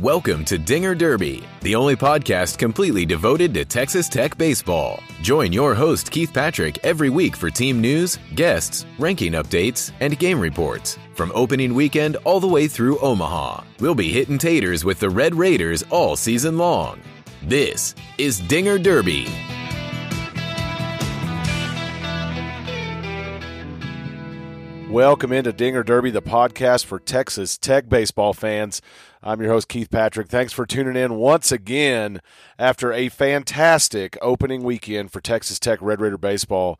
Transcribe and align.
Welcome 0.00 0.44
to 0.44 0.58
Dinger 0.58 0.94
Derby, 0.94 1.42
the 1.62 1.74
only 1.74 1.96
podcast 1.96 2.56
completely 2.56 3.04
devoted 3.04 3.52
to 3.54 3.64
Texas 3.64 4.08
Tech 4.08 4.38
baseball. 4.38 5.02
Join 5.22 5.52
your 5.52 5.74
host, 5.74 6.12
Keith 6.12 6.32
Patrick, 6.32 6.78
every 6.84 7.10
week 7.10 7.34
for 7.34 7.50
team 7.50 7.80
news, 7.80 8.16
guests, 8.36 8.86
ranking 9.00 9.32
updates, 9.32 9.90
and 9.98 10.16
game 10.16 10.38
reports. 10.38 10.96
From 11.14 11.32
opening 11.34 11.74
weekend 11.74 12.14
all 12.22 12.38
the 12.38 12.46
way 12.46 12.68
through 12.68 13.00
Omaha, 13.00 13.64
we'll 13.80 13.96
be 13.96 14.12
hitting 14.12 14.38
taters 14.38 14.84
with 14.84 15.00
the 15.00 15.10
Red 15.10 15.34
Raiders 15.34 15.82
all 15.90 16.14
season 16.14 16.58
long. 16.58 17.00
This 17.42 17.96
is 18.18 18.38
Dinger 18.38 18.78
Derby. 18.78 19.26
Welcome 24.88 25.32
into 25.32 25.52
Dinger 25.52 25.82
Derby, 25.82 26.12
the 26.12 26.22
podcast 26.22 26.86
for 26.86 26.98
Texas 26.98 27.58
Tech 27.58 27.88
baseball 27.88 28.32
fans. 28.32 28.80
I'm 29.22 29.40
your 29.40 29.50
host, 29.50 29.68
Keith 29.68 29.90
Patrick. 29.90 30.28
Thanks 30.28 30.52
for 30.52 30.64
tuning 30.64 30.96
in 30.96 31.16
once 31.16 31.50
again 31.50 32.20
after 32.58 32.92
a 32.92 33.08
fantastic 33.08 34.16
opening 34.22 34.62
weekend 34.62 35.10
for 35.10 35.20
Texas 35.20 35.58
Tech 35.58 35.80
Red 35.82 36.00
Raider 36.00 36.18
baseball. 36.18 36.78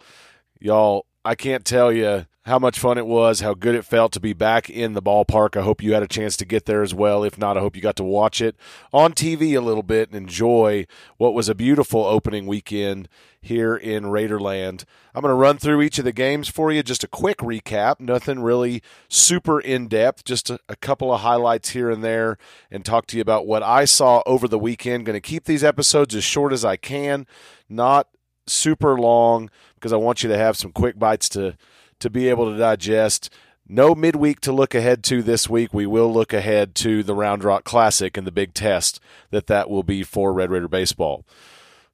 Y'all, 0.60 1.06
I 1.24 1.34
can't 1.34 1.64
tell 1.64 1.92
you 1.92 2.26
how 2.44 2.58
much 2.58 2.78
fun 2.78 2.96
it 2.96 3.06
was, 3.06 3.40
how 3.40 3.52
good 3.52 3.74
it 3.74 3.84
felt 3.84 4.10
to 4.12 4.20
be 4.20 4.32
back 4.32 4.70
in 4.70 4.94
the 4.94 5.02
ballpark. 5.02 5.56
I 5.56 5.62
hope 5.62 5.82
you 5.82 5.92
had 5.92 6.02
a 6.02 6.08
chance 6.08 6.36
to 6.38 6.46
get 6.46 6.64
there 6.64 6.82
as 6.82 6.94
well. 6.94 7.22
If 7.22 7.36
not, 7.36 7.58
I 7.58 7.60
hope 7.60 7.76
you 7.76 7.82
got 7.82 7.96
to 7.96 8.04
watch 8.04 8.40
it 8.40 8.56
on 8.92 9.12
TV 9.12 9.54
a 9.54 9.60
little 9.60 9.82
bit 9.82 10.08
and 10.08 10.16
enjoy 10.16 10.86
what 11.18 11.34
was 11.34 11.48
a 11.48 11.54
beautiful 11.54 12.04
opening 12.04 12.46
weekend 12.46 13.08
here 13.40 13.76
in 13.76 14.04
Raiderland. 14.04 14.84
I'm 15.14 15.22
going 15.22 15.30
to 15.30 15.34
run 15.34 15.58
through 15.58 15.82
each 15.82 15.98
of 15.98 16.04
the 16.04 16.12
games 16.12 16.48
for 16.48 16.72
you, 16.72 16.82
just 16.82 17.04
a 17.04 17.08
quick 17.08 17.38
recap, 17.38 18.00
nothing 18.00 18.40
really 18.40 18.82
super 19.08 19.60
in 19.60 19.86
depth, 19.86 20.24
just 20.24 20.48
a, 20.48 20.58
a 20.68 20.76
couple 20.76 21.12
of 21.12 21.20
highlights 21.20 21.70
here 21.70 21.90
and 21.90 22.02
there, 22.02 22.38
and 22.70 22.84
talk 22.84 23.06
to 23.08 23.16
you 23.16 23.22
about 23.22 23.46
what 23.46 23.62
I 23.62 23.84
saw 23.84 24.22
over 24.26 24.48
the 24.48 24.58
weekend. 24.58 25.06
Going 25.06 25.14
to 25.14 25.20
keep 25.20 25.44
these 25.44 25.64
episodes 25.64 26.14
as 26.14 26.24
short 26.24 26.52
as 26.52 26.64
I 26.64 26.76
can, 26.76 27.26
not 27.68 28.08
super 28.46 28.98
long, 28.98 29.50
because 29.74 29.92
I 29.92 29.96
want 29.96 30.22
you 30.22 30.28
to 30.30 30.38
have 30.38 30.56
some 30.56 30.72
quick 30.72 30.98
bites 30.98 31.28
to 31.30 31.56
to 32.00 32.10
be 32.10 32.28
able 32.28 32.50
to 32.50 32.58
digest. 32.58 33.30
No 33.66 33.94
midweek 33.94 34.40
to 34.40 34.52
look 34.52 34.74
ahead 34.74 35.04
to 35.04 35.22
this 35.22 35.48
week. 35.48 35.74
We 35.74 35.86
will 35.86 36.12
look 36.12 36.32
ahead 36.32 36.74
to 36.76 37.02
the 37.02 37.14
Round 37.14 37.44
Rock 37.44 37.64
Classic 37.64 38.16
and 38.16 38.26
the 38.26 38.32
big 38.32 38.54
test 38.54 38.98
that 39.30 39.46
that 39.48 39.68
will 39.68 39.82
be 39.82 40.02
for 40.02 40.32
Red 40.32 40.50
Raider 40.50 40.68
baseball. 40.68 41.24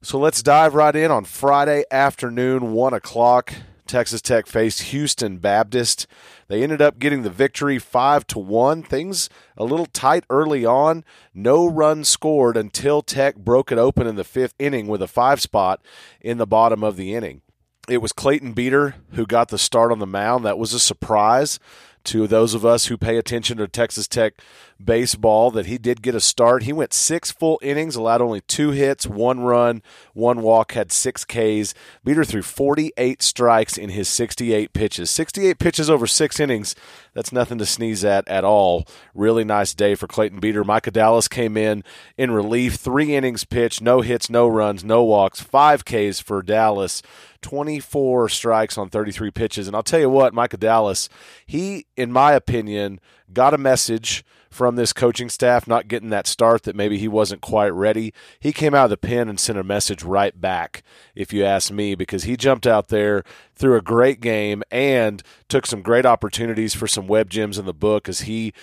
So 0.01 0.17
let's 0.17 0.43
dive 0.43 0.75
right 0.75 0.95
in 0.95 1.11
on 1.11 1.25
Friday 1.25 1.83
afternoon, 1.91 2.73
one 2.73 2.93
o'clock. 2.93 3.53
Texas 3.87 4.21
Tech 4.21 4.47
faced 4.47 4.81
Houston 4.83 5.37
Baptist. 5.37 6.07
They 6.47 6.63
ended 6.63 6.81
up 6.81 6.97
getting 6.97 7.21
the 7.21 7.29
victory 7.29 7.77
five 7.77 8.25
to 8.27 8.39
one. 8.39 8.81
Things 8.81 9.29
a 9.57 9.63
little 9.63 9.85
tight 9.85 10.23
early 10.29 10.65
on. 10.65 11.03
No 11.33 11.67
run 11.67 12.03
scored 12.03 12.57
until 12.57 13.01
Tech 13.01 13.35
broke 13.35 13.71
it 13.71 13.77
open 13.77 14.07
in 14.07 14.15
the 14.15 14.23
fifth 14.23 14.55
inning 14.57 14.87
with 14.87 15.01
a 15.01 15.07
five 15.07 15.41
spot 15.41 15.81
in 16.19 16.37
the 16.37 16.47
bottom 16.47 16.83
of 16.83 16.97
the 16.97 17.13
inning. 17.13 17.41
It 17.87 18.01
was 18.01 18.11
Clayton 18.13 18.53
Beeter 18.53 18.95
who 19.11 19.25
got 19.25 19.49
the 19.49 19.57
start 19.57 19.91
on 19.91 19.99
the 19.99 20.07
mound. 20.07 20.43
That 20.43 20.57
was 20.57 20.73
a 20.73 20.79
surprise 20.79 21.59
to 22.05 22.27
those 22.27 22.53
of 22.53 22.65
us 22.65 22.85
who 22.85 22.97
pay 22.97 23.17
attention 23.17 23.57
to 23.57 23.67
Texas 23.67 24.07
Tech 24.07 24.41
baseball 24.83 25.51
that 25.51 25.65
he 25.65 25.77
did 25.77 26.01
get 26.01 26.15
a 26.15 26.19
start. 26.19 26.63
He 26.63 26.73
went 26.73 26.93
six 26.93 27.31
full 27.31 27.59
innings, 27.61 27.95
allowed 27.95 28.21
only 28.21 28.41
two 28.41 28.71
hits, 28.71 29.07
one 29.07 29.41
run, 29.41 29.81
one 30.13 30.41
walk, 30.41 30.73
had 30.73 30.91
six 30.91 31.23
Ks. 31.23 31.73
Beeter 32.03 32.25
threw 32.25 32.41
48 32.41 33.21
strikes 33.21 33.77
in 33.77 33.89
his 33.89 34.07
68 34.07 34.73
pitches. 34.73 35.09
68 35.09 35.59
pitches 35.59 35.89
over 35.89 36.07
six 36.07 36.39
innings, 36.39 36.75
that's 37.13 37.31
nothing 37.31 37.57
to 37.57 37.65
sneeze 37.65 38.03
at 38.03 38.27
at 38.27 38.43
all. 38.43 38.85
Really 39.13 39.43
nice 39.43 39.73
day 39.73 39.95
for 39.95 40.07
Clayton 40.07 40.39
Beeter. 40.39 40.63
Micah 40.63 40.91
Dallas 40.91 41.27
came 41.27 41.55
in 41.55 41.83
in 42.17 42.31
relief, 42.31 42.75
three 42.75 43.15
innings 43.15 43.45
pitched, 43.45 43.81
no 43.81 44.01
hits, 44.01 44.29
no 44.29 44.47
runs, 44.47 44.83
no 44.83 45.03
walks, 45.03 45.39
five 45.39 45.85
Ks 45.85 46.19
for 46.19 46.41
Dallas. 46.41 47.01
24 47.41 48.27
strikes 48.27 48.75
on 48.75 48.89
33 48.89 49.29
pitches. 49.29 49.67
And 49.67 49.75
I'll 49.75 49.83
tell 49.83 49.99
you 49.99 50.09
what, 50.09 50.33
Micah 50.33 50.57
Dallas, 50.57 51.09
he, 51.45 51.85
in 51.95 52.11
my 52.11 52.33
opinion, 52.33 52.99
got 53.31 53.53
a 53.53 53.57
message 53.59 54.25
from 54.55 54.77
this 54.77 54.93
coaching 54.93 55.29
staff 55.29 55.67
not 55.67 55.89
getting 55.89 56.09
that 56.09 56.25
start 56.25 56.63
that 56.63 56.77
maybe 56.77 56.97
he 56.97 57.09
wasn't 57.09 57.41
quite 57.41 57.73
ready. 57.73 58.13
He 58.39 58.53
came 58.53 58.73
out 58.73 58.85
of 58.85 58.89
the 58.89 58.97
pen 58.97 59.27
and 59.27 59.37
sent 59.37 59.59
a 59.59 59.63
message 59.63 60.01
right 60.01 60.39
back, 60.39 60.81
if 61.13 61.33
you 61.33 61.43
ask 61.43 61.71
me, 61.71 61.93
because 61.93 62.23
he 62.23 62.37
jumped 62.37 62.65
out 62.65 62.87
there, 62.87 63.23
threw 63.53 63.75
a 63.75 63.81
great 63.81 64.21
game, 64.21 64.63
and 64.71 65.21
took 65.49 65.65
some 65.65 65.81
great 65.81 66.05
opportunities 66.05 66.73
for 66.73 66.87
some 66.87 67.05
web 67.05 67.29
gems 67.29 67.57
in 67.57 67.65
the 67.65 67.73
book 67.73 68.07
as 68.07 68.21
he 68.21 68.53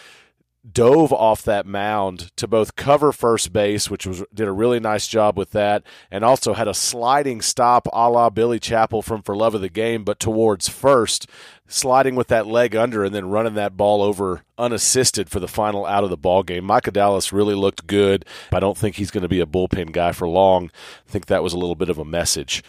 dove 0.71 1.13
off 1.13 1.43
that 1.43 1.67
mound 1.67 2.31
to 2.37 2.47
both 2.47 2.77
cover 2.77 3.13
first 3.13 3.53
base, 3.53 3.91
which 3.91 4.07
was 4.07 4.23
did 4.33 4.47
a 4.47 4.53
really 4.53 4.79
nice 4.79 5.09
job 5.09 5.37
with 5.37 5.51
that, 5.51 5.83
and 6.11 6.25
also 6.25 6.55
had 6.55 6.69
a 6.69 6.75
sliding 6.75 7.41
stop 7.41 7.89
a 7.93 8.11
la 8.11 8.31
Billy 8.31 8.61
Chapel 8.61 9.03
from 9.03 9.23
For 9.23 9.37
Love 9.37 9.55
of 9.55 9.61
the 9.61 9.69
Game, 9.69 10.05
but 10.05 10.21
towards 10.21 10.69
first, 10.69 11.29
sliding 11.67 12.15
with 12.15 12.29
that 12.29 12.47
leg 12.47 12.77
under 12.77 13.05
and 13.05 13.15
then 13.15 13.29
running 13.29 13.55
that 13.55 13.77
ball 13.77 14.03
over 14.03 14.43
unassisted 14.59 15.29
for 15.29 15.41
the 15.41 15.49
final 15.49 15.87
out 15.87 16.05
of 16.05 16.11
the 16.11 16.17
ball 16.17 16.43
game. 16.43 16.65
Micah 16.65 16.91
Dallas 16.91 17.33
really 17.33 17.55
looked 17.55 17.87
good. 17.87 18.25
I 18.53 18.61
don't 18.61 18.79
think 18.79 18.97
he's 18.97 19.11
going 19.11 19.23
to 19.23 19.29
be 19.29 19.41
a 19.41 19.47
bullpen 19.47 19.93
guy 19.93 20.13
for 20.13 20.29
long. 20.29 20.71
I 21.07 21.11
think 21.11 21.27
that 21.27 21.43
was 21.43 21.53
a 21.53 21.59
little 21.59 21.75
bit 21.75 21.89
of 21.89 21.99
a 21.99 22.05
message. 22.05 22.63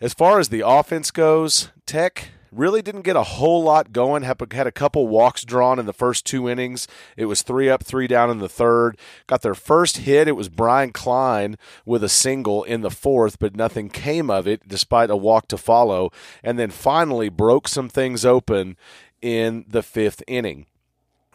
As 0.00 0.14
far 0.14 0.38
as 0.38 0.48
the 0.48 0.66
offense 0.66 1.10
goes, 1.10 1.70
Tech 1.84 2.28
really 2.52 2.82
didn't 2.82 3.02
get 3.02 3.16
a 3.16 3.22
whole 3.22 3.62
lot 3.62 3.92
going. 3.92 4.22
Had, 4.22 4.66
a 4.66 4.72
couple 4.72 5.08
walks 5.08 5.44
drawn 5.44 5.78
in 5.78 5.86
the 5.86 5.92
first 5.92 6.24
two 6.24 6.48
innings. 6.48 6.88
It 7.16 7.26
was 7.26 7.42
three 7.42 7.68
up, 7.68 7.82
three 7.82 8.06
down 8.06 8.30
in 8.30 8.38
the 8.38 8.48
third. 8.48 8.98
Got 9.26 9.42
their 9.42 9.54
first 9.54 9.98
hit. 9.98 10.28
It 10.28 10.36
was 10.36 10.48
Brian 10.48 10.92
Klein 10.92 11.56
with 11.84 12.02
a 12.02 12.08
single 12.08 12.64
in 12.64 12.80
the 12.80 12.90
fourth, 12.90 13.38
but 13.38 13.56
nothing 13.56 13.88
came 13.88 14.30
of 14.30 14.46
it 14.46 14.66
despite 14.68 15.10
a 15.10 15.16
walk 15.16 15.48
to 15.48 15.58
follow. 15.58 16.10
And 16.42 16.58
then 16.58 16.70
finally 16.70 17.28
broke 17.28 17.68
some 17.68 17.88
things 17.88 18.24
open 18.24 18.76
in 19.20 19.64
the 19.68 19.82
fifth 19.82 20.22
inning 20.26 20.66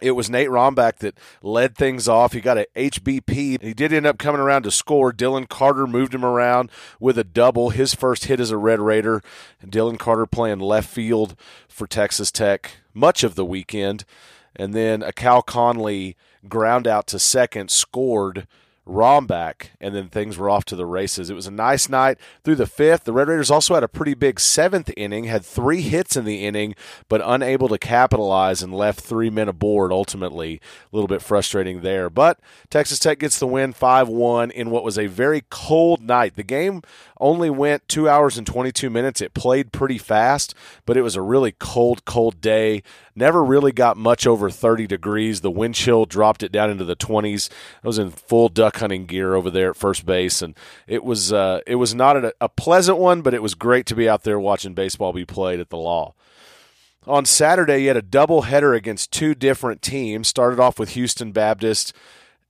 it 0.02 0.12
was 0.12 0.30
Nate 0.30 0.50
Rombach 0.50 0.98
that 0.98 1.18
led 1.42 1.76
things 1.76 2.08
off. 2.08 2.34
He 2.34 2.42
got 2.42 2.58
a 2.58 2.68
HBP. 2.76 3.62
He 3.62 3.74
did 3.74 3.94
end 3.94 4.06
up 4.06 4.18
coming 4.18 4.42
around 4.42 4.64
to 4.64 4.72
score. 4.72 5.14
Dylan 5.14 5.48
Carter 5.48 5.88
moved 5.88 6.14
him 6.14 6.26
around 6.26 6.70
with 7.00 7.18
a 7.18 7.24
double. 7.24 7.70
His 7.70 7.96
first 7.96 8.26
hit 8.26 8.40
as 8.40 8.52
a 8.52 8.58
Red 8.58 8.80
Raider. 8.80 9.22
And 9.62 9.72
Dylan 9.72 9.98
Carter 9.98 10.26
playing 10.26 10.59
left 10.59 10.90
field 10.90 11.36
for 11.68 11.88
Texas 11.88 12.31
Tech 12.31 12.78
much 12.94 13.24
of 13.24 13.36
the 13.36 13.46
weekend. 13.46 14.06
And 14.56 14.74
then 14.74 15.02
a 15.02 15.12
Cal 15.12 15.42
Conley 15.42 16.16
ground 16.48 16.88
out 16.88 17.08
to 17.08 17.20
second 17.20 17.72
scored 17.72 18.48
Rombach, 18.88 19.67
and 19.79 19.95
then 19.95 20.09
things 20.09 20.38
were 20.38 20.49
off 20.49 20.66
to 20.66 20.75
the 20.75 20.85
races. 20.85 21.29
It 21.29 21.35
was 21.35 21.47
a 21.47 21.51
nice 21.51 21.88
night 21.88 22.17
through 22.44 22.55
the 22.55 22.67
fifth. 22.67 23.05
The 23.05 23.13
Red 23.13 23.29
Raiders 23.29 23.49
also 23.49 23.75
had 23.75 23.83
a 23.83 23.88
pretty 23.88 24.13
big 24.13 24.39
seventh 24.39 24.91
inning, 24.97 25.23
had 25.23 25.45
three 25.45 25.81
hits 25.81 26.17
in 26.17 26.25
the 26.25 26.45
inning, 26.45 26.75
but 27.07 27.21
unable 27.23 27.69
to 27.69 27.77
capitalize 27.77 28.61
and 28.61 28.73
left 28.73 28.99
three 28.99 29.29
men 29.29 29.47
aboard 29.47 29.91
ultimately. 29.91 30.59
A 30.91 30.95
little 30.95 31.07
bit 31.07 31.21
frustrating 31.21 31.81
there. 31.81 32.09
But 32.09 32.39
Texas 32.69 32.99
Tech 32.99 33.19
gets 33.19 33.39
the 33.39 33.47
win 33.47 33.71
5 33.71 34.09
1 34.09 34.51
in 34.51 34.69
what 34.69 34.83
was 34.83 34.97
a 34.97 35.07
very 35.07 35.44
cold 35.50 36.01
night. 36.01 36.35
The 36.35 36.44
game 36.44 36.81
only 37.23 37.50
went 37.50 37.88
two 37.88 38.09
hours 38.09 38.38
and 38.38 38.45
22 38.45 38.89
minutes. 38.89 39.22
It 39.22 39.34
played 39.34 39.72
pretty 39.72 39.97
fast, 39.97 40.53
but 40.85 40.97
it 40.97 41.01
was 41.01 41.16
a 41.16 41.22
really 41.22 41.53
cold, 41.53 42.03
cold 42.03 42.41
day. 42.41 42.84
Never 43.16 43.44
really 43.44 43.72
got 43.72 43.95
much 43.95 44.28
over 44.28 44.50
30 44.50 44.88
degrees. 44.88 45.39
The 45.39 45.50
wind 45.50 45.75
chill 45.75 46.06
dropped 46.06 46.44
it 46.44 46.51
down 46.51 46.69
into 46.69 46.83
the 46.83 46.97
20s. 46.97 47.50
I 47.81 47.88
was 47.88 47.97
in 47.97 48.12
full 48.12 48.50
duck 48.50 48.78
hunting 48.78 49.06
gear 49.06 49.35
over 49.35 49.50
there 49.50 49.69
at 49.69 49.78
first 49.78 50.06
base, 50.06 50.41
and 50.41 50.53
it 50.85 51.03
was 51.03 51.31
uh, 51.31 51.62
it 51.66 51.75
was 51.75 51.95
not 51.95 52.17
a, 52.17 52.33
a 52.41 52.50
pleasant 52.50 52.97
one, 52.97 53.22
but 53.22 53.33
it 53.33 53.41
was 53.41 53.56
great 53.56 53.85
to 53.88 53.95
be 53.95 54.09
out 54.09 54.23
there 54.23 54.39
watching 54.39 54.73
baseball 54.73 55.13
be 55.13 55.25
played 55.25 55.62
at 55.62 55.69
the 55.69 55.78
law. 55.78 56.13
On 57.07 57.25
Saturday, 57.25 57.83
you 57.83 57.88
had 57.88 57.97
a 57.97 58.01
doubleheader 58.01 58.75
against 58.75 59.12
two 59.12 59.33
different 59.33 59.81
teams. 59.81 60.28
Started 60.28 60.59
off 60.59 60.78
with 60.78 60.89
Houston 60.89 61.31
Baptist 61.31 61.94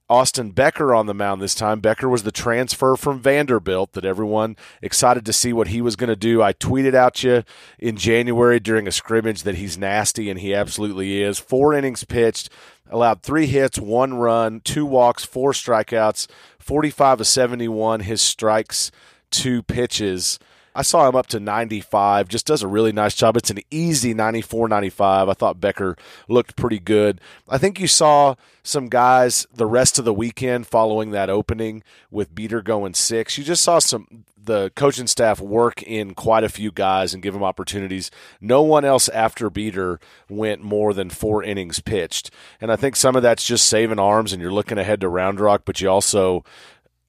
Austin 0.09 0.51
Becker 0.51 0.94
on 0.94 1.05
the 1.05 1.13
mound 1.13 1.41
this 1.41 1.55
time. 1.55 1.79
Becker 1.79 2.09
was 2.09 2.23
the 2.23 2.31
transfer 2.31 2.95
from 2.95 3.21
Vanderbilt 3.21 3.94
that 3.94 4.05
everyone 4.05 4.57
excited 4.81 5.25
to 5.25 5.33
see 5.33 5.53
what 5.53 5.69
he 5.69 5.81
was 5.81 5.95
going 5.95 6.09
to 6.09 6.15
do. 6.15 6.41
I 6.41 6.53
tweeted 6.53 6.94
out 6.94 7.23
you 7.23 7.44
in 7.79 7.95
January 7.95 8.59
during 8.59 8.88
a 8.88 8.91
scrimmage 8.91 9.44
that 9.44 9.55
he's 9.55 9.77
nasty, 9.77 10.29
and 10.29 10.39
he 10.39 10.53
absolutely 10.53 11.21
is. 11.21 11.39
Four 11.39 11.73
innings 11.73 12.03
pitched, 12.03 12.50
allowed 12.89 13.23
three 13.23 13.45
hits, 13.45 13.79
one 13.79 14.15
run, 14.15 14.59
two 14.59 14.85
walks, 14.85 15.23
four 15.23 15.53
strikeouts, 15.53 16.27
45 16.59 17.19
to 17.19 17.25
71. 17.25 18.01
His 18.01 18.21
strikes, 18.21 18.91
two 19.31 19.63
pitches. 19.63 20.38
I 20.75 20.81
saw 20.81 21.08
him 21.08 21.16
up 21.16 21.28
to 21.28 21.40
95, 21.40 22.28
just 22.28 22.46
does 22.46 22.64
a 22.64 22.68
really 22.68 22.92
nice 22.92 23.16
job. 23.16 23.38
It's 23.38 23.50
an 23.50 23.60
easy 23.70 24.14
94 24.14 24.68
95. 24.68 25.30
I 25.30 25.34
thought 25.34 25.62
Becker 25.62 25.96
looked 26.28 26.56
pretty 26.56 26.80
good. 26.80 27.22
I 27.48 27.58
think 27.58 27.80
you 27.80 27.88
saw 27.88 28.36
some 28.64 28.88
guys 28.88 29.46
the 29.54 29.66
rest 29.66 30.00
of 30.00 30.06
the 30.06 30.14
weekend 30.14 30.68
following 30.68 31.12
that 31.12 31.30
opening 31.30 31.84
with 32.10 32.34
Beeter 32.34 32.62
going 32.62 32.94
six. 32.94 33.38
You 33.38 33.44
just 33.44 33.64
saw 33.64 33.80
some 33.80 34.25
the 34.46 34.72
coaching 34.75 35.08
staff 35.08 35.40
work 35.40 35.81
in 35.84 36.14
quite 36.14 36.44
a 36.44 36.50
few 36.50 36.72
guys 36.72 37.14
and 37.14 37.24
give 37.24 37.34
them 37.34 37.44
opportunities. 37.44 38.12
No 38.42 38.62
one 38.62 38.84
else 38.86 39.10
after 39.10 39.50
Beeter 39.50 40.00
went 40.30 40.62
more 40.62 40.94
than 40.94 41.10
four 41.10 41.44
innings 41.44 41.80
pitched. 41.80 42.30
And 42.60 42.72
I 42.72 42.75
think 42.75 42.96
some 42.96 43.16
of 43.16 43.22
that's 43.22 43.46
just 43.46 43.68
saving 43.68 44.00
arms 44.00 44.34
and 44.34 44.42
you're 44.42 44.52
looking 44.52 44.78
ahead 44.78 45.02
to 45.02 45.10
Round 45.10 45.40
Rock, 45.40 45.62
but 45.66 45.80
you 45.81 45.90
also 45.90 46.44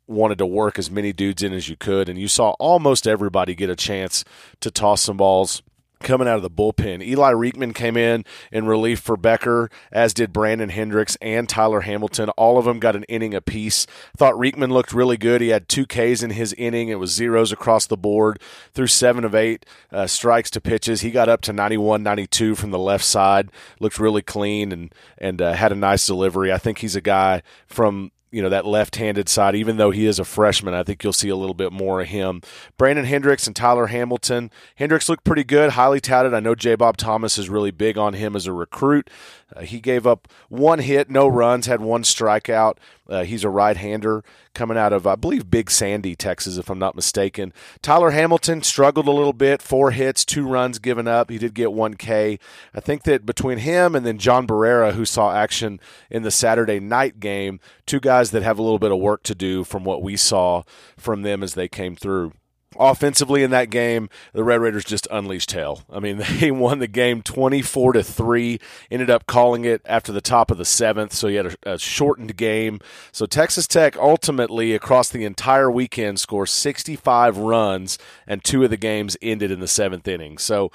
wanted 0.06 0.38
to 0.38 0.46
work 0.46 0.78
as 0.78 0.90
many 0.90 1.12
dudes 1.12 1.42
in 1.42 1.52
as 1.52 1.68
you 1.68 1.76
could. 1.76 2.08
And 2.08 2.18
you 2.18 2.28
saw 2.28 2.50
almost 2.58 3.06
everybody 3.06 3.54
get 3.54 3.70
a 3.70 3.76
chance 3.76 4.24
to 4.60 4.70
toss 4.70 5.02
some 5.02 5.16
balls 5.16 5.62
coming 6.04 6.28
out 6.28 6.36
of 6.36 6.42
the 6.42 6.50
bullpen. 6.50 7.02
Eli 7.02 7.32
Rieckman 7.32 7.74
came 7.74 7.96
in 7.96 8.24
in 8.52 8.66
relief 8.66 9.00
for 9.00 9.16
Becker, 9.16 9.70
as 9.90 10.14
did 10.14 10.32
Brandon 10.32 10.68
Hendricks 10.68 11.16
and 11.20 11.48
Tyler 11.48 11.80
Hamilton. 11.80 12.28
All 12.30 12.58
of 12.58 12.66
them 12.66 12.78
got 12.78 12.94
an 12.94 13.04
inning 13.04 13.34
apiece. 13.34 13.86
Thought 14.16 14.34
Rieckman 14.34 14.70
looked 14.70 14.92
really 14.92 15.16
good. 15.16 15.40
He 15.40 15.48
had 15.48 15.68
two 15.68 15.86
Ks 15.86 16.22
in 16.22 16.30
his 16.30 16.52
inning. 16.52 16.90
It 16.90 17.00
was 17.00 17.10
zeros 17.10 17.50
across 17.50 17.86
the 17.86 17.96
board 17.96 18.40
through 18.72 18.86
seven 18.88 19.24
of 19.24 19.34
eight 19.34 19.66
uh, 19.90 20.06
strikes 20.06 20.50
to 20.50 20.60
pitches. 20.60 21.00
He 21.00 21.10
got 21.10 21.28
up 21.28 21.40
to 21.42 21.52
91, 21.52 22.02
92 22.02 22.54
from 22.54 22.70
the 22.70 22.78
left 22.78 23.04
side. 23.04 23.50
Looked 23.80 23.98
really 23.98 24.22
clean 24.22 24.70
and 24.70 24.94
and 25.18 25.40
uh, 25.40 25.54
had 25.54 25.72
a 25.72 25.76
nice 25.76 26.06
delivery. 26.06 26.52
I 26.52 26.58
think 26.58 26.78
he's 26.78 26.96
a 26.96 27.00
guy 27.00 27.42
from 27.66 28.12
you 28.34 28.42
know 28.42 28.48
that 28.48 28.66
left-handed 28.66 29.28
side. 29.28 29.54
Even 29.54 29.76
though 29.76 29.90
he 29.90 30.06
is 30.06 30.18
a 30.18 30.24
freshman, 30.24 30.74
I 30.74 30.82
think 30.82 31.04
you'll 31.04 31.12
see 31.12 31.28
a 31.28 31.36
little 31.36 31.54
bit 31.54 31.72
more 31.72 32.00
of 32.00 32.08
him. 32.08 32.42
Brandon 32.76 33.04
Hendricks 33.04 33.46
and 33.46 33.54
Tyler 33.54 33.86
Hamilton. 33.86 34.50
Hendricks 34.74 35.08
looked 35.08 35.24
pretty 35.24 35.44
good, 35.44 35.70
highly 35.70 36.00
touted. 36.00 36.34
I 36.34 36.40
know 36.40 36.54
J. 36.54 36.74
Bob 36.74 36.96
Thomas 36.96 37.38
is 37.38 37.48
really 37.48 37.70
big 37.70 37.96
on 37.96 38.14
him 38.14 38.34
as 38.34 38.46
a 38.46 38.52
recruit. 38.52 39.08
Uh, 39.54 39.60
he 39.60 39.80
gave 39.80 40.06
up 40.06 40.26
one 40.48 40.80
hit, 40.80 41.08
no 41.08 41.28
runs, 41.28 41.66
had 41.66 41.80
one 41.80 42.02
strikeout. 42.02 42.76
Uh, 43.08 43.22
he's 43.22 43.44
a 43.44 43.50
right-hander 43.50 44.24
coming 44.54 44.78
out 44.78 44.92
of, 44.92 45.06
I 45.06 45.16
believe, 45.16 45.50
Big 45.50 45.70
Sandy, 45.70 46.14
Texas, 46.14 46.56
if 46.56 46.70
I'm 46.70 46.78
not 46.78 46.96
mistaken. 46.96 47.52
Tyler 47.82 48.10
Hamilton 48.10 48.62
struggled 48.62 49.08
a 49.08 49.12
little 49.12 49.32
bit, 49.32 49.60
four 49.60 49.90
hits, 49.90 50.24
two 50.24 50.46
runs 50.46 50.78
given 50.78 51.06
up. 51.06 51.30
He 51.30 51.38
did 51.38 51.54
get 51.54 51.72
one 51.72 51.94
K. 51.94 52.38
I 52.74 52.80
think 52.80 53.02
that 53.02 53.26
between 53.26 53.58
him 53.58 53.94
and 53.94 54.06
then 54.06 54.18
John 54.18 54.46
Barrera, 54.46 54.92
who 54.92 55.04
saw 55.04 55.34
action 55.34 55.80
in 56.10 56.22
the 56.22 56.30
Saturday 56.30 56.80
night 56.80 57.20
game, 57.20 57.60
two 57.86 58.00
guys 58.00 58.30
that 58.30 58.42
have 58.42 58.58
a 58.58 58.62
little 58.62 58.78
bit 58.78 58.92
of 58.92 58.98
work 58.98 59.22
to 59.24 59.34
do 59.34 59.64
from 59.64 59.84
what 59.84 60.02
we 60.02 60.16
saw 60.16 60.62
from 60.96 61.22
them 61.22 61.42
as 61.42 61.54
they 61.54 61.68
came 61.68 61.96
through 61.96 62.32
offensively 62.78 63.42
in 63.42 63.50
that 63.50 63.70
game, 63.70 64.08
the 64.32 64.44
Red 64.44 64.60
Raiders 64.60 64.84
just 64.84 65.06
unleashed 65.10 65.52
hell. 65.52 65.82
I 65.90 66.00
mean, 66.00 66.22
they 66.40 66.50
won 66.50 66.78
the 66.78 66.88
game 66.88 67.22
24 67.22 67.94
to 67.94 68.02
3, 68.02 68.60
ended 68.90 69.10
up 69.10 69.26
calling 69.26 69.64
it 69.64 69.82
after 69.84 70.12
the 70.12 70.20
top 70.20 70.50
of 70.50 70.58
the 70.58 70.64
7th, 70.64 71.12
so 71.12 71.28
you 71.28 71.36
had 71.38 71.46
a, 71.46 71.74
a, 71.74 71.78
shortened 71.78 72.36
game. 72.36 72.80
So 73.12 73.26
Texas 73.26 73.66
Tech 73.66 73.96
ultimately 73.96 74.74
across 74.74 75.08
the 75.08 75.24
entire 75.24 75.70
weekend 75.70 76.20
scored 76.20 76.48
65 76.48 77.36
runs 77.38 77.98
and 78.26 78.42
two 78.42 78.64
of 78.64 78.70
the 78.70 78.76
games 78.76 79.16
ended 79.22 79.50
in 79.50 79.60
the 79.60 79.66
7th 79.66 80.06
inning. 80.08 80.38
So 80.38 80.70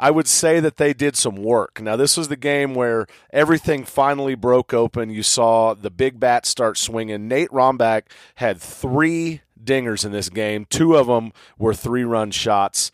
I 0.00 0.12
would 0.12 0.28
say 0.28 0.60
that 0.60 0.76
they 0.76 0.94
did 0.94 1.16
some 1.16 1.34
work. 1.34 1.82
Now, 1.82 1.96
this 1.96 2.16
was 2.16 2.28
the 2.28 2.36
game 2.36 2.74
where 2.74 3.06
everything 3.32 3.84
finally 3.84 4.36
broke 4.36 4.72
open. 4.72 5.10
You 5.10 5.24
saw 5.24 5.74
the 5.74 5.90
big 5.90 6.20
bat 6.20 6.46
start 6.46 6.78
swinging. 6.78 7.26
Nate 7.26 7.50
Rombach 7.50 8.02
had 8.36 8.60
three 8.60 9.40
dingers 9.64 10.04
in 10.04 10.12
this 10.12 10.28
game. 10.28 10.66
Two 10.68 10.96
of 10.96 11.06
them 11.06 11.32
were 11.58 11.74
three 11.74 12.04
run 12.04 12.30
shots. 12.30 12.90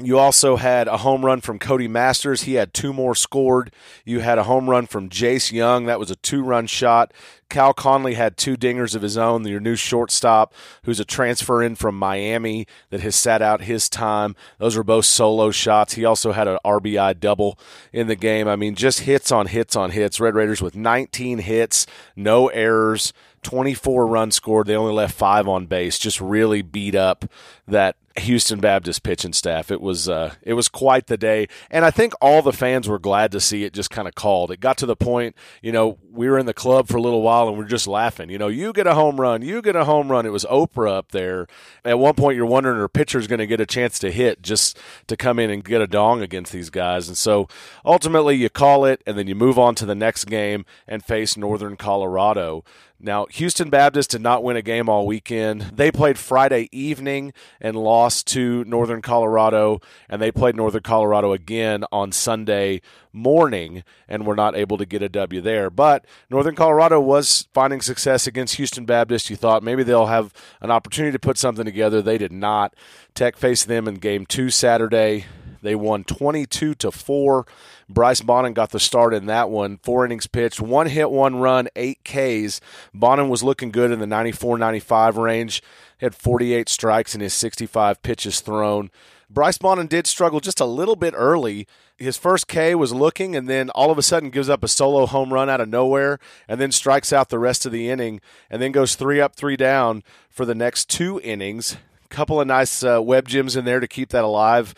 You 0.00 0.18
also 0.18 0.56
had 0.56 0.86
a 0.86 0.98
home 0.98 1.24
run 1.24 1.40
from 1.40 1.58
Cody 1.58 1.88
Masters. 1.88 2.42
He 2.42 2.54
had 2.54 2.72
two 2.72 2.92
more 2.92 3.16
scored. 3.16 3.72
You 4.04 4.20
had 4.20 4.38
a 4.38 4.44
home 4.44 4.70
run 4.70 4.86
from 4.86 5.08
Jace 5.08 5.50
Jung. 5.50 5.86
That 5.86 5.98
was 5.98 6.10
a 6.10 6.16
two 6.16 6.42
run 6.42 6.68
shot. 6.68 7.12
Cal 7.50 7.72
Conley 7.72 8.14
had 8.14 8.36
two 8.36 8.56
dingers 8.56 8.94
of 8.94 9.02
his 9.02 9.16
own. 9.16 9.46
Your 9.46 9.58
new 9.58 9.74
shortstop, 9.74 10.54
who's 10.84 11.00
a 11.00 11.04
transfer 11.04 11.62
in 11.62 11.74
from 11.74 11.98
Miami 11.98 12.66
that 12.90 13.00
has 13.00 13.16
sat 13.16 13.42
out 13.42 13.62
his 13.62 13.88
time. 13.88 14.36
Those 14.58 14.76
were 14.76 14.84
both 14.84 15.06
solo 15.06 15.50
shots. 15.50 15.94
He 15.94 16.04
also 16.04 16.32
had 16.32 16.46
an 16.46 16.58
RBI 16.64 17.18
double 17.18 17.58
in 17.92 18.06
the 18.06 18.16
game. 18.16 18.46
I 18.46 18.54
mean, 18.54 18.74
just 18.74 19.00
hits 19.00 19.32
on 19.32 19.46
hits 19.46 19.74
on 19.74 19.90
hits. 19.90 20.20
Red 20.20 20.34
Raiders 20.34 20.62
with 20.62 20.76
19 20.76 21.38
hits, 21.38 21.86
no 22.14 22.48
errors. 22.48 23.12
24 23.48 24.06
runs 24.06 24.34
scored. 24.34 24.66
They 24.66 24.76
only 24.76 24.92
left 24.92 25.14
five 25.14 25.48
on 25.48 25.64
base. 25.64 25.98
Just 25.98 26.20
really 26.20 26.60
beat 26.60 26.94
up 26.94 27.24
that 27.68 27.96
Houston 28.18 28.60
Baptist 28.60 29.02
pitching 29.02 29.32
staff. 29.32 29.70
It 29.70 29.80
was 29.80 30.08
uh, 30.08 30.34
it 30.42 30.54
was 30.54 30.68
quite 30.68 31.06
the 31.06 31.16
day, 31.16 31.48
and 31.70 31.84
I 31.84 31.90
think 31.90 32.14
all 32.20 32.42
the 32.42 32.52
fans 32.52 32.88
were 32.88 32.98
glad 32.98 33.32
to 33.32 33.40
see 33.40 33.64
it. 33.64 33.72
Just 33.72 33.90
kind 33.90 34.08
of 34.08 34.14
called. 34.14 34.50
It 34.50 34.60
got 34.60 34.76
to 34.78 34.86
the 34.86 34.96
point, 34.96 35.36
you 35.62 35.72
know, 35.72 35.98
we 36.10 36.28
were 36.28 36.38
in 36.38 36.46
the 36.46 36.54
club 36.54 36.88
for 36.88 36.96
a 36.96 37.02
little 37.02 37.22
while 37.22 37.48
and 37.48 37.56
we 37.56 37.64
are 37.64 37.68
just 37.68 37.86
laughing. 37.86 38.30
You 38.30 38.38
know, 38.38 38.48
you 38.48 38.72
get 38.72 38.86
a 38.86 38.94
home 38.94 39.20
run, 39.20 39.42
you 39.42 39.62
get 39.62 39.76
a 39.76 39.84
home 39.84 40.10
run. 40.10 40.26
It 40.26 40.32
was 40.32 40.44
Oprah 40.46 40.96
up 40.96 41.12
there. 41.12 41.46
At 41.84 41.98
one 41.98 42.14
point, 42.14 42.36
you're 42.36 42.46
wondering 42.46 42.78
her 42.78 42.88
pitcher's 42.88 43.26
going 43.26 43.38
to 43.38 43.46
get 43.46 43.60
a 43.60 43.66
chance 43.66 43.98
to 44.00 44.10
hit 44.10 44.42
just 44.42 44.78
to 45.06 45.16
come 45.16 45.38
in 45.38 45.50
and 45.50 45.64
get 45.64 45.80
a 45.80 45.86
dong 45.86 46.22
against 46.22 46.52
these 46.52 46.70
guys. 46.70 47.08
And 47.08 47.16
so 47.16 47.48
ultimately, 47.84 48.36
you 48.36 48.50
call 48.50 48.84
it, 48.84 49.02
and 49.06 49.16
then 49.16 49.28
you 49.28 49.34
move 49.34 49.58
on 49.58 49.74
to 49.76 49.86
the 49.86 49.94
next 49.94 50.24
game 50.24 50.64
and 50.86 51.04
face 51.04 51.36
Northern 51.36 51.76
Colorado. 51.76 52.64
Now, 53.00 53.26
Houston 53.30 53.70
Baptist 53.70 54.10
did 54.10 54.22
not 54.22 54.42
win 54.42 54.56
a 54.56 54.62
game 54.62 54.88
all 54.88 55.06
weekend. 55.06 55.62
They 55.72 55.92
played 55.92 56.18
Friday 56.18 56.68
evening 56.72 57.32
and 57.60 57.76
lost 57.76 58.26
to 58.28 58.64
Northern 58.64 59.02
Colorado, 59.02 59.80
and 60.08 60.20
they 60.20 60.30
played 60.30 60.56
Northern 60.56 60.82
Colorado 60.82 61.32
again 61.32 61.84
on 61.90 62.12
Sunday 62.12 62.80
morning 63.12 63.82
and 64.08 64.26
were 64.26 64.36
not 64.36 64.56
able 64.56 64.78
to 64.78 64.86
get 64.86 65.02
a 65.02 65.08
W 65.08 65.40
there. 65.40 65.70
But 65.70 66.04
Northern 66.30 66.54
Colorado 66.54 67.00
was 67.00 67.48
finding 67.52 67.80
success 67.80 68.26
against 68.26 68.56
Houston 68.56 68.84
Baptist. 68.84 69.30
You 69.30 69.36
thought 69.36 69.62
maybe 69.62 69.82
they'll 69.82 70.06
have 70.06 70.32
an 70.60 70.70
opportunity 70.70 71.12
to 71.12 71.18
put 71.18 71.38
something 71.38 71.64
together. 71.64 72.00
They 72.00 72.18
did 72.18 72.32
not. 72.32 72.74
Tech 73.14 73.36
faced 73.36 73.68
them 73.68 73.88
in 73.88 73.96
game 73.96 74.26
two 74.26 74.50
Saturday. 74.50 75.26
They 75.62 75.74
won 75.74 76.04
22 76.04 76.74
to 76.76 76.90
4. 76.90 77.46
Bryce 77.88 78.20
Bonnin 78.20 78.52
got 78.52 78.70
the 78.70 78.78
start 78.78 79.14
in 79.14 79.26
that 79.26 79.50
one. 79.50 79.78
Four 79.78 80.04
innings 80.04 80.26
pitched, 80.26 80.60
one 80.60 80.86
hit, 80.86 81.10
one 81.10 81.36
run, 81.36 81.68
eight 81.74 82.04
Ks. 82.04 82.60
Bonnin 82.94 83.28
was 83.28 83.42
looking 83.42 83.70
good 83.70 83.90
in 83.90 83.98
the 83.98 84.06
94 84.06 84.58
95 84.58 85.16
range, 85.16 85.62
had 85.98 86.14
48 86.14 86.68
strikes 86.68 87.14
in 87.14 87.20
his 87.20 87.34
65 87.34 88.02
pitches 88.02 88.40
thrown. 88.40 88.90
Bryce 89.30 89.58
Bonnin 89.58 89.88
did 89.88 90.06
struggle 90.06 90.40
just 90.40 90.60
a 90.60 90.64
little 90.64 90.96
bit 90.96 91.12
early. 91.16 91.66
His 91.98 92.16
first 92.16 92.48
K 92.48 92.74
was 92.74 92.94
looking, 92.94 93.36
and 93.36 93.48
then 93.48 93.68
all 93.70 93.90
of 93.90 93.98
a 93.98 94.02
sudden 94.02 94.30
gives 94.30 94.48
up 94.48 94.64
a 94.64 94.68
solo 94.68 95.04
home 95.04 95.32
run 95.32 95.50
out 95.50 95.60
of 95.60 95.68
nowhere, 95.68 96.18
and 96.46 96.60
then 96.60 96.72
strikes 96.72 97.12
out 97.12 97.28
the 97.28 97.38
rest 97.38 97.66
of 97.66 97.72
the 97.72 97.90
inning, 97.90 98.20
and 98.48 98.62
then 98.62 98.72
goes 98.72 98.94
three 98.94 99.20
up, 99.20 99.34
three 99.34 99.56
down 99.56 100.02
for 100.30 100.46
the 100.46 100.54
next 100.54 100.88
two 100.88 101.20
innings. 101.22 101.76
A 102.04 102.08
Couple 102.08 102.40
of 102.40 102.46
nice 102.46 102.82
uh, 102.82 103.02
web 103.02 103.28
gems 103.28 103.54
in 103.54 103.66
there 103.66 103.80
to 103.80 103.88
keep 103.88 104.10
that 104.10 104.24
alive. 104.24 104.74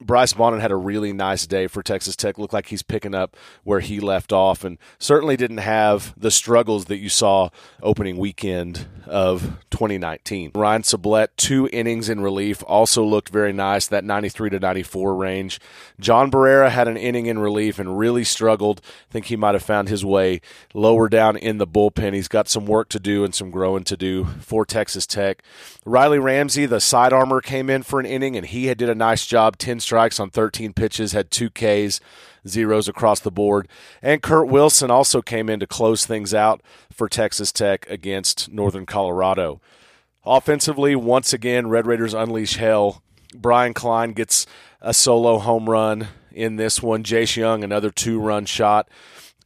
Bryce 0.00 0.32
Bonnin 0.32 0.60
had 0.60 0.72
a 0.72 0.76
really 0.76 1.12
nice 1.12 1.46
day 1.46 1.68
for 1.68 1.82
Texas 1.82 2.16
Tech. 2.16 2.36
Looked 2.36 2.52
like 2.52 2.66
he's 2.66 2.82
picking 2.82 3.14
up 3.14 3.36
where 3.62 3.80
he 3.80 4.00
left 4.00 4.32
off, 4.32 4.64
and 4.64 4.76
certainly 4.98 5.36
didn't 5.36 5.58
have 5.58 6.12
the 6.16 6.32
struggles 6.32 6.86
that 6.86 6.98
you 6.98 7.08
saw 7.08 7.48
opening 7.80 8.16
weekend 8.16 8.88
of 9.06 9.58
2019. 9.70 10.50
Ryan 10.54 10.82
Sublette, 10.82 11.28
two 11.36 11.68
innings 11.72 12.08
in 12.08 12.20
relief, 12.20 12.64
also 12.66 13.04
looked 13.04 13.28
very 13.28 13.52
nice. 13.52 13.86
That 13.86 14.04
93 14.04 14.50
to 14.50 14.58
94 14.58 15.14
range. 15.14 15.60
John 16.00 16.30
Barrera 16.30 16.70
had 16.70 16.88
an 16.88 16.96
inning 16.96 17.26
in 17.26 17.38
relief 17.38 17.78
and 17.78 17.96
really 17.96 18.24
struggled. 18.24 18.80
I 19.08 19.12
think 19.12 19.26
he 19.26 19.36
might 19.36 19.54
have 19.54 19.62
found 19.62 19.88
his 19.88 20.04
way 20.04 20.40
lower 20.74 21.08
down 21.08 21.36
in 21.36 21.58
the 21.58 21.68
bullpen. 21.68 22.14
He's 22.14 22.28
got 22.28 22.48
some 22.48 22.66
work 22.66 22.88
to 22.90 22.98
do 22.98 23.24
and 23.24 23.34
some 23.34 23.50
growing 23.50 23.84
to 23.84 23.96
do 23.96 24.24
for 24.40 24.66
Texas 24.66 25.06
Tech. 25.06 25.42
Riley 25.84 26.18
Ramsey, 26.18 26.66
the 26.66 26.80
side 26.80 27.12
armor, 27.12 27.40
came 27.40 27.70
in 27.70 27.84
for 27.84 28.00
an 28.00 28.06
inning, 28.06 28.36
and 28.36 28.46
he 28.46 28.66
had 28.66 28.76
did 28.76 28.88
a 28.88 28.94
nice 28.94 29.24
job. 29.24 29.56
10 29.56 29.80
strikes 29.84 30.18
on 30.18 30.30
13 30.30 30.72
pitches, 30.72 31.12
had 31.12 31.30
two 31.30 31.50
Ks, 31.50 32.00
zeros 32.46 32.88
across 32.88 33.20
the 33.20 33.30
board. 33.30 33.68
And 34.02 34.22
Kurt 34.22 34.48
Wilson 34.48 34.90
also 34.90 35.22
came 35.22 35.48
in 35.48 35.60
to 35.60 35.66
close 35.66 36.04
things 36.04 36.34
out 36.34 36.62
for 36.92 37.08
Texas 37.08 37.52
Tech 37.52 37.88
against 37.88 38.50
Northern 38.50 38.86
Colorado. 38.86 39.60
Offensively, 40.26 40.96
once 40.96 41.32
again, 41.32 41.68
Red 41.68 41.86
Raiders 41.86 42.14
unleash 42.14 42.56
hell. 42.56 43.02
Brian 43.34 43.74
Klein 43.74 44.12
gets 44.12 44.46
a 44.80 44.94
solo 44.94 45.38
home 45.38 45.68
run 45.68 46.08
in 46.32 46.56
this 46.56 46.82
one. 46.82 47.02
Jace 47.02 47.36
Jung, 47.36 47.62
another 47.62 47.90
two 47.90 48.18
run 48.18 48.46
shot. 48.46 48.88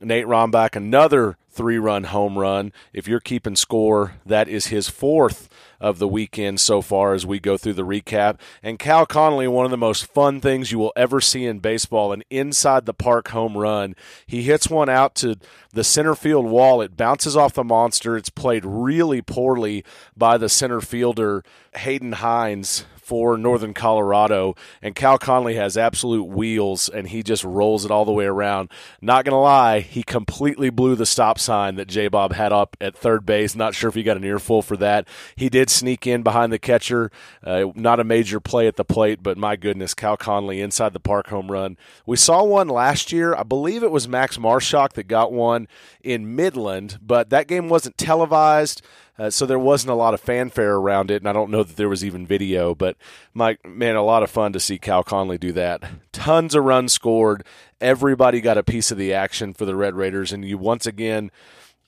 Nate 0.00 0.26
Rombach, 0.26 0.76
another 0.76 1.36
three 1.58 1.76
run 1.76 2.04
home 2.04 2.38
run. 2.38 2.72
If 2.92 3.08
you're 3.08 3.18
keeping 3.18 3.56
score, 3.56 4.14
that 4.24 4.48
is 4.48 4.68
his 4.68 4.88
fourth 4.88 5.48
of 5.80 5.98
the 5.98 6.06
weekend 6.06 6.60
so 6.60 6.80
far 6.80 7.14
as 7.14 7.26
we 7.26 7.40
go 7.40 7.56
through 7.56 7.72
the 7.72 7.84
recap. 7.84 8.38
And 8.62 8.78
Cal 8.78 9.04
Conley, 9.04 9.48
one 9.48 9.64
of 9.64 9.72
the 9.72 9.76
most 9.76 10.06
fun 10.06 10.40
things 10.40 10.70
you 10.70 10.78
will 10.78 10.92
ever 10.94 11.20
see 11.20 11.44
in 11.44 11.58
baseball, 11.58 12.12
an 12.12 12.22
inside 12.30 12.86
the 12.86 12.94
park 12.94 13.28
home 13.28 13.56
run. 13.56 13.96
He 14.24 14.42
hits 14.42 14.70
one 14.70 14.88
out 14.88 15.16
to 15.16 15.36
the 15.72 15.82
center 15.82 16.14
field 16.14 16.46
wall. 16.46 16.80
It 16.80 16.96
bounces 16.96 17.36
off 17.36 17.54
the 17.54 17.64
monster. 17.64 18.16
It's 18.16 18.30
played 18.30 18.64
really 18.64 19.20
poorly 19.20 19.84
by 20.16 20.38
the 20.38 20.48
center 20.48 20.80
fielder, 20.80 21.42
Hayden 21.74 22.12
Hines 22.12 22.84
for 23.08 23.38
Northern 23.38 23.72
Colorado. 23.72 24.54
And 24.82 24.94
Cal 24.94 25.16
Conley 25.16 25.54
has 25.54 25.78
absolute 25.78 26.24
wheels 26.24 26.90
and 26.90 27.08
he 27.08 27.22
just 27.22 27.42
rolls 27.42 27.86
it 27.86 27.90
all 27.90 28.04
the 28.04 28.12
way 28.12 28.26
around. 28.26 28.70
Not 29.00 29.24
going 29.24 29.32
to 29.32 29.38
lie, 29.38 29.80
he 29.80 30.02
completely 30.02 30.68
blew 30.68 30.94
the 30.94 31.06
stop 31.06 31.38
sign 31.38 31.76
that 31.76 31.88
J 31.88 32.08
Bob 32.08 32.34
had 32.34 32.52
up 32.52 32.76
at 32.82 32.94
third 32.94 33.24
base. 33.24 33.56
Not 33.56 33.74
sure 33.74 33.88
if 33.88 33.94
he 33.94 34.02
got 34.02 34.18
an 34.18 34.24
earful 34.24 34.60
for 34.60 34.76
that. 34.76 35.08
He 35.36 35.48
did 35.48 35.70
sneak 35.70 36.06
in 36.06 36.22
behind 36.22 36.52
the 36.52 36.58
catcher. 36.58 37.10
Uh, 37.42 37.72
not 37.74 37.98
a 37.98 38.04
major 38.04 38.40
play 38.40 38.66
at 38.66 38.76
the 38.76 38.84
plate, 38.84 39.22
but 39.22 39.38
my 39.38 39.56
goodness, 39.56 39.94
Cal 39.94 40.18
Conley 40.18 40.60
inside 40.60 40.92
the 40.92 41.00
park 41.00 41.28
home 41.28 41.50
run. 41.50 41.78
We 42.04 42.18
saw 42.18 42.44
one 42.44 42.68
last 42.68 43.10
year. 43.10 43.34
I 43.34 43.42
believe 43.42 43.82
it 43.82 43.90
was 43.90 44.06
Max 44.06 44.36
Marshak 44.36 44.92
that 44.92 45.08
got 45.08 45.32
one 45.32 45.66
in 46.02 46.36
Midland, 46.36 46.98
but 47.00 47.30
that 47.30 47.48
game 47.48 47.70
wasn't 47.70 47.96
televised. 47.96 48.82
Uh, 49.18 49.30
so 49.30 49.44
there 49.44 49.58
wasn't 49.58 49.90
a 49.90 49.94
lot 49.94 50.14
of 50.14 50.20
fanfare 50.20 50.76
around 50.76 51.10
it, 51.10 51.22
and 51.22 51.28
I 51.28 51.32
don't 51.32 51.50
know 51.50 51.64
that 51.64 51.76
there 51.76 51.88
was 51.88 52.04
even 52.04 52.26
video. 52.26 52.74
But 52.74 52.96
Mike, 53.34 53.66
man, 53.66 53.96
a 53.96 54.02
lot 54.02 54.22
of 54.22 54.30
fun 54.30 54.52
to 54.52 54.60
see 54.60 54.78
Cal 54.78 55.02
Conley 55.02 55.38
do 55.38 55.52
that. 55.52 55.82
Tons 56.12 56.54
of 56.54 56.64
runs 56.64 56.92
scored. 56.92 57.44
Everybody 57.80 58.40
got 58.40 58.58
a 58.58 58.62
piece 58.62 58.90
of 58.90 58.98
the 58.98 59.12
action 59.12 59.54
for 59.54 59.64
the 59.64 59.74
Red 59.76 59.94
Raiders, 59.94 60.32
and 60.32 60.44
you 60.44 60.56
once 60.56 60.86
again 60.86 61.30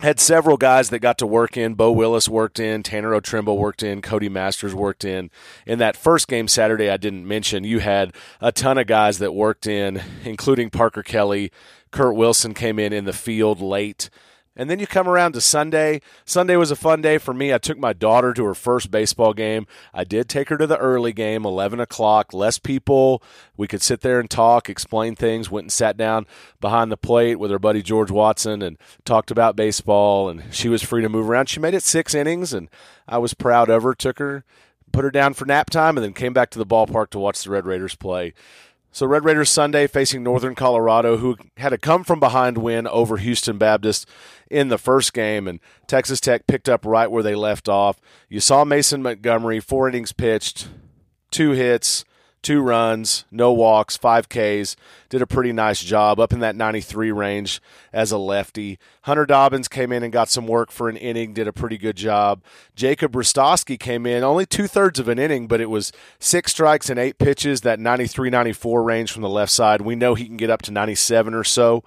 had 0.00 0.18
several 0.18 0.56
guys 0.56 0.90
that 0.90 1.00
got 1.00 1.18
to 1.18 1.26
work 1.26 1.56
in. 1.56 1.74
Bo 1.74 1.92
Willis 1.92 2.28
worked 2.28 2.58
in, 2.58 2.82
Tanner 2.82 3.14
O'Tremba 3.14 3.54
worked 3.56 3.82
in, 3.82 4.00
Cody 4.00 4.28
Masters 4.28 4.74
worked 4.74 5.04
in. 5.04 5.30
In 5.66 5.78
that 5.78 5.96
first 5.96 6.26
game 6.26 6.48
Saturday, 6.48 6.90
I 6.90 6.96
didn't 6.96 7.28
mention, 7.28 7.64
you 7.64 7.80
had 7.80 8.14
a 8.40 8.50
ton 8.50 8.78
of 8.78 8.86
guys 8.86 9.18
that 9.18 9.34
worked 9.34 9.66
in, 9.66 10.02
including 10.24 10.70
Parker 10.70 11.02
Kelly. 11.02 11.52
Kurt 11.90 12.14
Wilson 12.14 12.54
came 12.54 12.78
in 12.78 12.92
in 12.92 13.04
the 13.04 13.12
field 13.12 13.60
late. 13.60 14.08
And 14.56 14.68
then 14.68 14.80
you 14.80 14.86
come 14.86 15.06
around 15.06 15.32
to 15.32 15.40
Sunday. 15.40 16.00
Sunday 16.24 16.56
was 16.56 16.72
a 16.72 16.76
fun 16.76 17.00
day 17.00 17.18
for 17.18 17.32
me. 17.32 17.54
I 17.54 17.58
took 17.58 17.78
my 17.78 17.92
daughter 17.92 18.34
to 18.34 18.44
her 18.44 18.54
first 18.54 18.90
baseball 18.90 19.32
game. 19.32 19.66
I 19.94 20.02
did 20.02 20.28
take 20.28 20.48
her 20.48 20.58
to 20.58 20.66
the 20.66 20.76
early 20.76 21.12
game, 21.12 21.44
11 21.44 21.78
o'clock, 21.78 22.34
less 22.34 22.58
people. 22.58 23.22
We 23.56 23.68
could 23.68 23.80
sit 23.80 24.00
there 24.00 24.18
and 24.18 24.28
talk, 24.28 24.68
explain 24.68 25.14
things. 25.14 25.50
Went 25.50 25.66
and 25.66 25.72
sat 25.72 25.96
down 25.96 26.26
behind 26.60 26.90
the 26.90 26.96
plate 26.96 27.36
with 27.36 27.52
her 27.52 27.60
buddy 27.60 27.80
George 27.80 28.10
Watson 28.10 28.60
and 28.60 28.76
talked 29.04 29.30
about 29.30 29.54
baseball. 29.54 30.28
And 30.28 30.42
she 30.52 30.68
was 30.68 30.82
free 30.82 31.02
to 31.02 31.08
move 31.08 31.30
around. 31.30 31.48
She 31.48 31.60
made 31.60 31.74
it 31.74 31.84
six 31.84 32.12
innings, 32.12 32.52
and 32.52 32.68
I 33.06 33.18
was 33.18 33.34
proud 33.34 33.70
of 33.70 33.84
her. 33.84 33.94
Took 33.94 34.18
her, 34.18 34.44
put 34.92 35.04
her 35.04 35.12
down 35.12 35.34
for 35.34 35.44
nap 35.44 35.70
time, 35.70 35.96
and 35.96 36.04
then 36.04 36.12
came 36.12 36.32
back 36.32 36.50
to 36.50 36.58
the 36.58 36.66
ballpark 36.66 37.10
to 37.10 37.20
watch 37.20 37.44
the 37.44 37.50
Red 37.50 37.66
Raiders 37.66 37.94
play. 37.94 38.34
So 38.92 39.06
Red 39.06 39.24
Raiders 39.24 39.50
Sunday 39.50 39.86
facing 39.86 40.24
Northern 40.24 40.56
Colorado, 40.56 41.18
who 41.18 41.36
had 41.58 41.72
a 41.72 41.78
come 41.78 42.02
from 42.02 42.18
behind 42.18 42.58
win 42.58 42.88
over 42.88 43.18
Houston 43.18 43.56
Baptist 43.56 44.08
in 44.50 44.68
the 44.68 44.78
first 44.78 45.12
game, 45.12 45.46
and 45.46 45.60
Texas 45.86 46.20
Tech 46.20 46.46
picked 46.46 46.68
up 46.68 46.84
right 46.84 47.10
where 47.10 47.22
they 47.22 47.34
left 47.34 47.68
off. 47.68 48.00
You 48.28 48.40
saw 48.40 48.64
Mason 48.64 49.02
Montgomery, 49.02 49.60
four 49.60 49.88
innings 49.88 50.12
pitched, 50.12 50.68
two 51.30 51.52
hits, 51.52 52.04
two 52.42 52.60
runs, 52.60 53.24
no 53.30 53.52
walks, 53.52 53.96
five 53.96 54.28
Ks. 54.28 54.76
Did 55.08 55.22
a 55.22 55.26
pretty 55.26 55.52
nice 55.52 55.82
job 55.82 56.18
up 56.20 56.32
in 56.32 56.40
that 56.40 56.56
93 56.56 57.10
range 57.12 57.60
as 57.92 58.12
a 58.12 58.18
lefty. 58.18 58.78
Hunter 59.02 59.26
Dobbins 59.26 59.68
came 59.68 59.92
in 59.92 60.02
and 60.02 60.12
got 60.12 60.28
some 60.28 60.46
work 60.46 60.70
for 60.70 60.88
an 60.88 60.96
inning, 60.96 61.32
did 61.32 61.48
a 61.48 61.52
pretty 61.52 61.76
good 61.76 61.96
job. 61.96 62.42
Jacob 62.74 63.12
Brostowski 63.12 63.78
came 63.78 64.06
in, 64.06 64.22
only 64.22 64.46
two 64.46 64.66
thirds 64.66 64.98
of 64.98 65.08
an 65.08 65.18
inning, 65.18 65.46
but 65.46 65.60
it 65.60 65.70
was 65.70 65.92
six 66.18 66.52
strikes 66.52 66.88
and 66.88 66.98
eight 66.98 67.18
pitches, 67.18 67.62
that 67.62 67.80
93 67.80 68.30
94 68.30 68.82
range 68.82 69.12
from 69.12 69.22
the 69.22 69.28
left 69.28 69.52
side. 69.52 69.82
We 69.82 69.94
know 69.94 70.14
he 70.14 70.26
can 70.26 70.36
get 70.36 70.50
up 70.50 70.62
to 70.62 70.70
97 70.70 71.34
or 71.34 71.44
so 71.44 71.84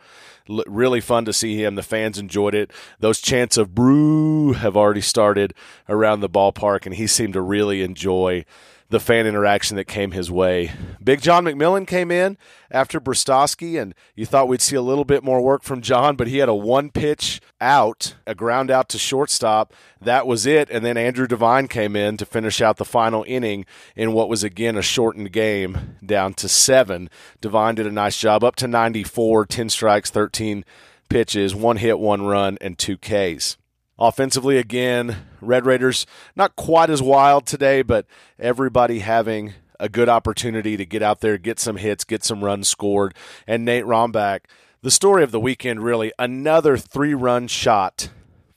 really 0.67 1.01
fun 1.01 1.25
to 1.25 1.33
see 1.33 1.55
him. 1.55 1.75
The 1.75 1.83
fans 1.83 2.17
enjoyed 2.17 2.55
it. 2.55 2.71
Those 2.99 3.21
chants 3.21 3.57
of 3.57 3.73
brew 3.73 4.53
have 4.53 4.75
already 4.75 5.01
started 5.01 5.53
around 5.87 6.19
the 6.19 6.29
ballpark, 6.29 6.85
and 6.85 6.95
he 6.95 7.07
seemed 7.07 7.33
to 7.33 7.41
really 7.41 7.81
enjoy 7.81 8.45
the 8.93 8.99
fan 8.99 9.25
interaction 9.25 9.75
that 9.75 9.85
came 9.85 10.11
his 10.11 10.29
way. 10.29 10.71
Big 11.03 11.19
John 11.19 11.43
McMillon 11.43 11.87
came 11.87 12.11
in 12.11 12.37
after 12.69 13.01
Brostowski, 13.01 13.81
and 13.81 13.95
you 14.15 14.27
thought 14.27 14.47
we'd 14.47 14.61
see 14.61 14.75
a 14.75 14.83
little 14.83 15.03
bit 15.03 15.23
more 15.23 15.41
work 15.41 15.63
from 15.63 15.81
John, 15.81 16.15
but 16.15 16.27
he 16.27 16.37
had 16.37 16.47
a 16.47 16.53
one 16.53 16.91
pitch 16.91 17.41
out, 17.59 18.13
a 18.27 18.35
ground 18.35 18.69
out 18.69 18.89
to 18.89 18.99
shortstop. 18.99 19.73
That 19.99 20.27
was 20.27 20.45
it. 20.45 20.69
And 20.69 20.85
then 20.85 20.95
Andrew 20.95 21.25
Devine 21.25 21.67
came 21.67 21.95
in 21.95 22.17
to 22.17 22.25
finish 22.25 22.61
out 22.61 22.77
the 22.77 22.85
final 22.85 23.25
inning 23.27 23.65
in 23.95 24.13
what 24.13 24.29
was 24.29 24.43
again 24.43 24.77
a 24.77 24.83
shortened 24.83 25.31
game 25.31 25.97
down 26.05 26.35
to 26.35 26.47
seven. 26.47 27.09
Devine 27.41 27.75
did 27.75 27.87
a 27.87 27.91
nice 27.91 28.19
job 28.19 28.43
up 28.43 28.55
to 28.57 28.67
94, 28.67 29.47
10 29.47 29.69
strikes, 29.69 30.11
13 30.11 30.63
pitches, 31.09 31.55
one 31.55 31.77
hit, 31.77 31.97
one 31.97 32.21
run, 32.21 32.59
and 32.61 32.77
two 32.77 32.97
Ks. 32.97 33.57
Offensively, 33.99 34.57
again, 34.57 35.17
Red 35.39 35.65
Raiders 35.65 36.05
not 36.35 36.55
quite 36.55 36.89
as 36.89 37.01
wild 37.01 37.45
today, 37.45 37.83
but 37.83 38.05
everybody 38.39 38.99
having 38.99 39.53
a 39.79 39.87
good 39.87 40.09
opportunity 40.09 40.77
to 40.77 40.85
get 40.85 41.03
out 41.03 41.21
there, 41.21 41.37
get 41.37 41.59
some 41.59 41.77
hits, 41.77 42.03
get 42.03 42.23
some 42.23 42.43
runs 42.43 42.67
scored. 42.67 43.13
And 43.45 43.63
Nate 43.63 43.85
Rombach, 43.85 44.41
the 44.81 44.91
story 44.91 45.23
of 45.23 45.31
the 45.31 45.39
weekend, 45.39 45.83
really, 45.83 46.11
another 46.17 46.77
three 46.77 47.13
run 47.13 47.47
shot 47.47 48.09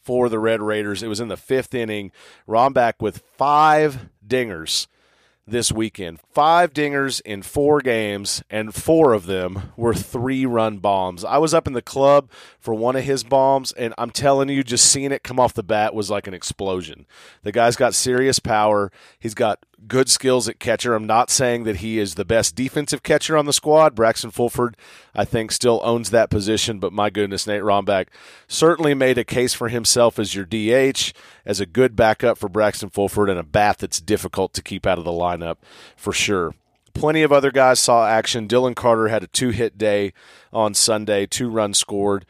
for 0.03 0.29
the 0.29 0.39
Red 0.39 0.63
Raiders. 0.63 1.03
It 1.03 1.09
was 1.09 1.21
in 1.21 1.29
the 1.29 1.37
fifth 1.37 1.75
inning. 1.75 2.13
Rombach 2.49 2.95
with 3.01 3.23
five 3.37 4.09
dingers 4.27 4.87
this 5.47 5.71
weekend. 5.71 6.19
Five 6.33 6.73
dingers 6.73 7.21
in 7.25 7.43
four 7.43 7.81
games, 7.81 8.43
and 8.51 8.75
four 8.75 9.13
of 9.13 9.27
them 9.27 9.73
were 9.77 9.95
three 9.95 10.45
run 10.45 10.79
bombs. 10.79 11.25
I 11.25 11.39
was 11.39 11.55
up 11.55 11.67
in 11.67 11.73
the 11.73 11.83
club 11.83 12.31
for 12.59 12.75
one 12.75 12.97
of 12.97 13.05
his 13.05 13.23
bombs, 13.23 13.73
and 13.73 13.95
I'm 13.97 14.11
telling 14.11 14.49
you, 14.49 14.65
just 14.65 14.91
seeing 14.91 15.13
it 15.13 15.23
come 15.23 15.39
off 15.39 15.55
the 15.55 15.63
bat 15.63 15.95
was 15.95 16.11
like 16.11 16.27
an 16.27 16.35
explosion. 16.35 17.07
The 17.43 17.53
guy's 17.53 17.77
got 17.77 17.95
serious 17.95 18.39
power. 18.39 18.91
He's 19.19 19.35
got 19.35 19.65
good 19.87 20.09
skills 20.09 20.49
at 20.49 20.59
catcher. 20.59 20.95
I'm 20.95 21.07
not 21.07 21.31
saying 21.31 21.65
that 21.65 21.77
he 21.77 21.99
is 21.99 22.15
the 22.15 22.25
best 22.25 22.55
defensive 22.55 23.03
catcher 23.03 23.37
on 23.37 23.47
the 23.47 23.53
squad. 23.53 23.95
Braxton 23.95 24.31
Fulford, 24.31 24.77
I 25.15 25.25
think, 25.25 25.53
still 25.53 25.81
owns 25.85 26.11
that 26.11 26.31
position, 26.31 26.79
but 26.79 26.93
my 26.93 27.11
goodness, 27.11 27.47
Nate 27.47 27.63
Rombach 27.63 28.09
certainly 28.49 28.95
made 28.95 29.19
a 29.19 29.25
case 29.25 29.55
for 29.55 29.69
himself 29.69 30.19
as 30.19 30.35
your 30.35 30.45
DH, 30.45 31.13
as 31.45 31.61
a 31.61 31.67
good 31.67 31.95
backup 31.95 32.39
for 32.39 32.49
Braxton 32.49 32.91
Fulford, 32.91 33.31
and 33.31 33.39
a 33.39 33.45
bat 33.45 33.79
that's 33.79 34.01
difficult 34.01 34.53
to 34.55 34.63
keep 34.63 34.87
out 34.87 34.99
of 34.99 35.05
the 35.05 35.11
lineup 35.11 35.57
for 35.97 36.13
sure. 36.13 36.55
Plenty 36.95 37.23
of 37.23 37.33
other 37.33 37.51
guys 37.51 37.79
saw 37.79 38.07
action. 38.07 38.49
Dylan 38.49 38.75
Carter 38.75 39.09
had 39.09 39.23
a 39.23 39.29
two 39.29 39.51
hit 39.51 39.77
day 39.77 40.13
on 40.53 40.73
Sunday, 40.73 41.27
two 41.27 41.51
runs 41.51 41.79
scored. 41.79 42.25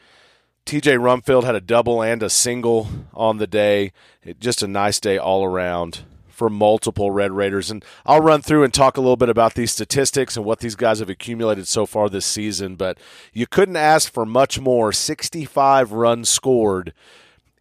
TJ 0.67 0.99
Rumfield 0.99 1.45
had 1.45 1.55
a 1.55 1.61
double 1.61 2.03
and 2.03 2.21
a 2.25 2.29
single 2.29 2.89
on 3.15 3.39
the 3.39 3.47
day. 3.47 3.93
It, 4.25 4.41
just 4.41 4.65
a 4.65 4.67
nice 4.67 4.99
day 4.99 5.17
all 5.17 5.45
around 5.45 6.03
for 6.37 6.51
multiple 6.51 7.11
Red 7.11 7.33
Raiders. 7.33 7.71
And 7.71 7.83
I'll 8.05 8.21
run 8.21 8.43
through 8.43 8.63
and 8.63 8.75
talk 8.75 8.99
a 8.99 9.01
little 9.01 9.17
bit 9.17 9.31
about 9.31 9.55
these 9.55 9.73
statistics 9.73 10.37
and 10.37 10.45
what 10.45 10.61
these 10.61 10.75
guys 10.75 10.99
have 10.99 11.09
accumulated 11.09 11.67
so 11.67 11.87
far 11.87 12.11
this 12.11 12.27
season. 12.27 12.77
But 12.77 12.99
you 13.33 13.47
couldn't 13.47 13.77
ask 13.77 14.13
for 14.13 14.27
much 14.27 14.61
more 14.61 14.93
65 14.93 15.93
runs 15.93 16.29
scored 16.29 16.93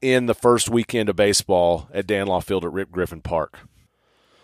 in 0.01 0.25
the 0.25 0.35
first 0.35 0.69
weekend 0.69 1.07
of 1.07 1.15
baseball 1.15 1.87
at 1.93 2.05
Danlaw 2.05 2.43
Field 2.43 2.65
at 2.65 2.73
Rip 2.73 2.91
Griffin 2.91 3.21
Park. 3.21 3.59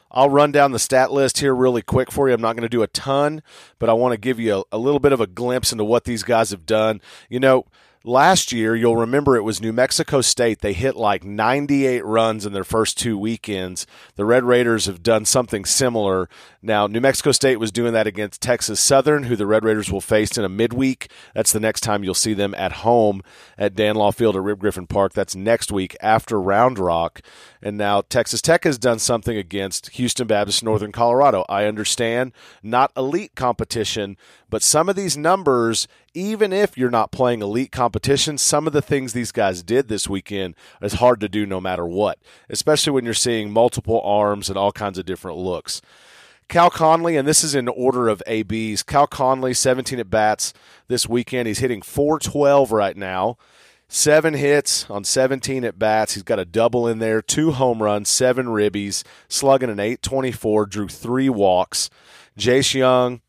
I'll 0.10 0.30
run 0.30 0.52
down 0.54 0.72
the 0.72 0.80
stat 0.80 1.12
list 1.12 1.40
here 1.40 1.54
really 1.54 1.82
quick 1.82 2.10
for 2.10 2.28
you. 2.28 2.34
I'm 2.34 2.42
not 2.42 2.56
going 2.56 2.64
to 2.64 2.70
do 2.70 2.84
a 2.84 2.88
ton, 2.88 3.42
but 3.80 3.90
I 3.90 3.94
want 3.94 4.14
to 4.14 4.18
give 4.18 4.40
you 4.40 4.60
a, 4.72 4.76
a 4.76 4.78
little 4.78 5.00
bit 5.00 5.12
of 5.12 5.20
a 5.20 5.28
glimpse 5.28 5.74
into 5.74 5.84
what 5.84 6.06
these 6.06 6.24
guys 6.24 6.52
have 6.52 6.66
done. 6.66 7.02
You 7.30 7.40
know, 7.40 7.66
Last 8.04 8.52
year, 8.52 8.76
you'll 8.76 8.96
remember 8.96 9.36
it 9.36 9.44
was 9.44 9.62
New 9.62 9.72
Mexico 9.72 10.22
State. 10.22 10.62
They 10.62 10.74
hit 10.74 10.96
like 10.96 11.24
98 11.24 12.04
runs 12.04 12.48
in 12.48 12.52
their 12.54 12.64
first 12.64 12.98
two 12.98 13.16
weekends. 13.16 13.86
The 14.16 14.26
Red 14.26 14.44
Raiders 14.44 14.88
have 14.88 15.04
done 15.04 15.24
something 15.24 15.66
similar. 15.66 16.28
Now, 16.64 16.88
New 16.88 17.00
Mexico 17.00 17.32
State 17.32 17.58
was 17.58 17.72
doing 17.72 17.94
that 17.94 18.08
against 18.08 18.42
Texas 18.42 18.80
Southern, 18.80 19.26
who 19.26 19.36
the 19.36 19.46
Red 19.46 19.64
Raiders 19.64 19.92
will 19.92 20.02
face 20.02 20.36
in 20.36 20.44
a 20.44 20.50
midweek. 20.50 21.12
That's 21.36 21.52
the 21.52 21.60
next 21.60 21.82
time 21.82 22.04
you'll 22.04 22.16
see 22.16 22.34
them 22.34 22.56
at 22.56 22.72
home 22.72 23.22
at 23.56 23.76
Danlaw 23.76 24.16
Field 24.16 24.36
at 24.36 24.42
Rip 24.42 24.58
Griffin 24.58 24.88
Park. 24.88 25.14
That's 25.14 25.36
next 25.36 25.72
week 25.72 25.96
after 26.02 26.42
Round 26.42 26.80
Rock. 26.80 27.22
And 27.62 27.78
now 27.78 28.02
Texas 28.02 28.42
Tech 28.42 28.64
has 28.64 28.80
done 28.80 28.98
something 28.98 29.38
against 29.38 29.92
Houston 29.92 30.26
Baptist 30.26 30.64
Northern 30.64 30.92
Colorado. 30.92 31.46
I 31.48 31.66
understand, 31.66 32.32
not 32.64 32.92
elite 32.98 33.36
competition, 33.36 34.18
but 34.50 34.64
some 34.64 34.90
of 34.90 34.96
these 34.96 35.16
numbers, 35.16 35.88
even 36.14 36.52
if 36.52 36.78
you're 36.78 36.90
not 36.90 37.12
playing 37.12 37.42
elite 37.42 37.72
competition, 37.72 38.38
some 38.38 38.68
of 38.68 38.74
the 38.74 38.82
things 38.82 39.14
these 39.14 39.32
guys 39.32 39.64
did 39.64 39.88
this 39.88 40.10
weekend 40.10 40.56
is 40.82 40.94
hard 40.94 41.20
to 41.22 41.30
do 41.30 41.46
no 41.46 41.62
matter 41.62 41.86
what, 41.86 42.20
especially 42.50 42.92
when 42.92 43.06
you're 43.06 43.14
seeing 43.14 43.52
multiple 43.52 44.02
arms 44.02 44.50
and 44.50 44.58
all 44.58 44.72
kinds 44.72 44.98
of 44.98 45.06
different 45.06 45.38
looks. 45.38 45.82
Cal 46.50 46.70
Conley, 46.70 47.16
and 47.16 47.26
this 47.26 47.46
is 47.46 47.56
in 47.56 47.70
order 47.70 48.10
of 48.10 48.22
ABs. 48.28 48.84
Cal 48.84 49.08
Conley, 49.08 49.54
17 49.54 50.00
at 50.00 50.10
bats 50.10 50.54
this 50.90 51.08
weekend. 51.08 51.48
He's 51.48 51.60
hitting 51.60 51.82
412 51.82 52.74
right 52.74 52.98
now. 52.98 53.38
Seven 53.88 54.34
hits 54.34 54.90
on 54.90 55.06
17 55.06 55.64
at 55.64 55.80
bats. 55.80 56.14
He's 56.14 56.24
got 56.24 56.40
a 56.40 56.46
double 56.46 56.88
in 56.88 57.00
there, 57.00 57.22
two 57.22 57.52
home 57.52 57.82
runs, 57.82 58.10
seven 58.10 58.48
ribbies, 58.48 59.04
slugging 59.30 59.70
an 59.70 59.80
824, 59.80 60.66
drew 60.66 60.88
three 60.88 61.30
walks. 61.30 61.90
Jace 62.38 62.74
Jung, 62.74 63.22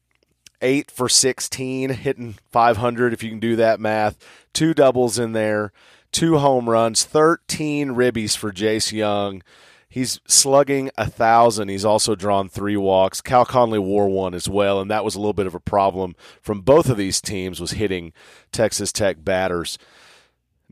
eight 0.63 0.91
for 0.91 1.09
16, 1.09 1.91
hitting 1.91 2.37
500 2.51 3.13
if 3.13 3.23
you 3.23 3.31
can 3.31 3.41
do 3.41 3.57
that 3.57 3.81
math. 3.81 4.17
Two 4.53 4.73
doubles 4.73 5.19
in 5.19 5.33
there, 5.33 5.73
two 6.13 6.39
home 6.39 6.71
runs, 6.71 7.05
13 7.05 7.89
ribbies 7.91 8.37
for 8.37 8.53
Jace 8.53 8.93
Jung. 8.93 9.43
He's 9.89 10.21
slugging 10.27 10.91
a 10.97 11.11
thousand. 11.11 11.69
He's 11.69 11.85
also 11.85 12.15
drawn 12.15 12.49
three 12.49 12.79
walks. 12.79 13.21
Cal 13.21 13.45
Conley 13.45 13.79
wore 13.79 14.09
one 14.09 14.33
as 14.33 14.49
well, 14.49 14.81
and 14.81 14.91
that 14.91 15.05
was 15.05 15.15
a 15.15 15.19
little 15.19 15.35
bit 15.35 15.47
of 15.47 15.55
a 15.55 15.61
problem 15.61 16.17
from 16.41 16.63
both 16.63 16.89
of 16.89 16.97
these 16.97 17.21
teams 17.21 17.61
was 17.61 17.73
hitting 17.73 18.15
Texas 18.53 18.91
Tech 18.91 19.23
batters. 19.23 19.77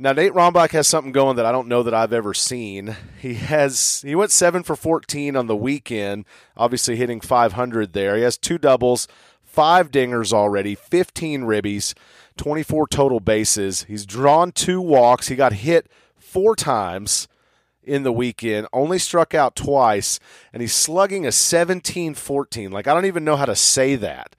Now 0.03 0.13
Nate 0.13 0.33
Rombach 0.33 0.71
has 0.71 0.89
something 0.89 1.13
going 1.13 1.37
that 1.37 1.45
I 1.45 1.53
don't 1.53 1.69
know 1.69 1.83
that 1.83 1.93
I've 1.93 2.15
ever 2.15 2.33
seen. 2.33 2.97
He 3.21 3.35
has 3.35 4.01
he 4.03 4.15
went 4.15 4.31
seven 4.31 4.63
for 4.63 4.75
fourteen 4.75 5.37
on 5.37 5.47
the 5.47 5.55
weekend, 5.55 6.25
obviously 6.57 6.97
hitting 6.97 7.21
five 7.21 7.53
hundred 7.53 7.93
there. 7.93 8.17
He 8.17 8.23
has 8.23 8.39
two 8.39 8.57
doubles, 8.57 9.07
five 9.51 9.91
dingers 9.91 10.33
already, 10.33 10.75
fifteen 10.75 11.43
ribbies, 11.43 11.95
twenty 12.37 12.63
four 12.63 12.87
total 12.87 13.21
bases. 13.21 13.85
He's 13.85 14.07
drawn 14.07 14.53
two 14.53 14.81
walks. 14.81 15.29
He 15.29 15.37
got 15.37 15.53
hit 15.53 15.91
four 16.17 16.55
times 16.55 17.29
in 17.83 18.03
the 18.03 18.13
weekend, 18.13 18.69
only 18.73 18.99
struck 18.99 19.35
out 19.35 19.57
twice, 19.57 20.21
and 20.53 20.61
he's 20.61 20.75
slugging 20.75 21.27
a 21.27 21.33
17 21.33 22.15
14. 22.15 22.71
Like, 22.71 22.87
I 22.87 22.95
don't 22.95 23.07
even 23.07 23.25
know 23.25 23.37
how 23.37 23.47
to 23.47 23.57
say 23.57 23.97
that. 23.97 24.37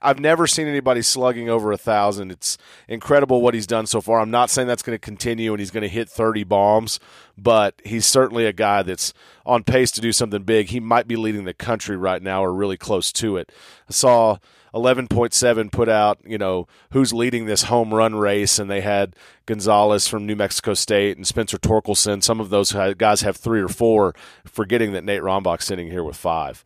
I've 0.00 0.20
never 0.20 0.46
seen 0.46 0.66
anybody 0.66 1.02
slugging 1.02 1.48
over 1.48 1.72
a 1.72 1.78
thousand. 1.78 2.30
It's 2.30 2.56
incredible 2.86 3.40
what 3.40 3.54
he's 3.54 3.66
done 3.66 3.86
so 3.86 4.00
far. 4.00 4.20
I'm 4.20 4.30
not 4.30 4.50
saying 4.50 4.68
that's 4.68 4.82
going 4.82 4.94
to 4.94 5.00
continue 5.00 5.52
and 5.52 5.60
he's 5.60 5.70
going 5.70 5.82
to 5.82 5.88
hit 5.88 6.08
30 6.08 6.44
bombs, 6.44 7.00
but 7.42 7.80
he's 7.84 8.06
certainly 8.06 8.46
a 8.46 8.52
guy 8.52 8.82
that's 8.82 9.14
on 9.46 9.64
pace 9.64 9.90
to 9.92 10.00
do 10.00 10.12
something 10.12 10.42
big. 10.42 10.68
He 10.68 10.80
might 10.80 11.06
be 11.08 11.16
leading 11.16 11.44
the 11.44 11.54
country 11.54 11.96
right 11.96 12.22
now 12.22 12.44
or 12.44 12.52
really 12.52 12.76
close 12.76 13.12
to 13.12 13.36
it. 13.36 13.50
I 13.88 13.92
saw 13.92 14.38
11.7 14.74 15.72
put 15.72 15.88
out, 15.88 16.18
you 16.26 16.36
know, 16.36 16.66
who's 16.90 17.12
leading 17.12 17.46
this 17.46 17.64
home 17.64 17.94
run 17.94 18.14
race, 18.14 18.58
and 18.58 18.70
they 18.70 18.82
had 18.82 19.16
Gonzalez 19.46 20.06
from 20.06 20.26
New 20.26 20.36
Mexico 20.36 20.74
State 20.74 21.16
and 21.16 21.26
Spencer 21.26 21.58
Torkelson. 21.58 22.22
Some 22.22 22.40
of 22.40 22.50
those 22.50 22.72
guys 22.72 23.22
have 23.22 23.36
three 23.36 23.62
or 23.62 23.68
four, 23.68 24.14
forgetting 24.44 24.92
that 24.92 25.04
Nate 25.04 25.22
Rombach's 25.22 25.64
sitting 25.64 25.90
here 25.90 26.04
with 26.04 26.16
five. 26.16 26.64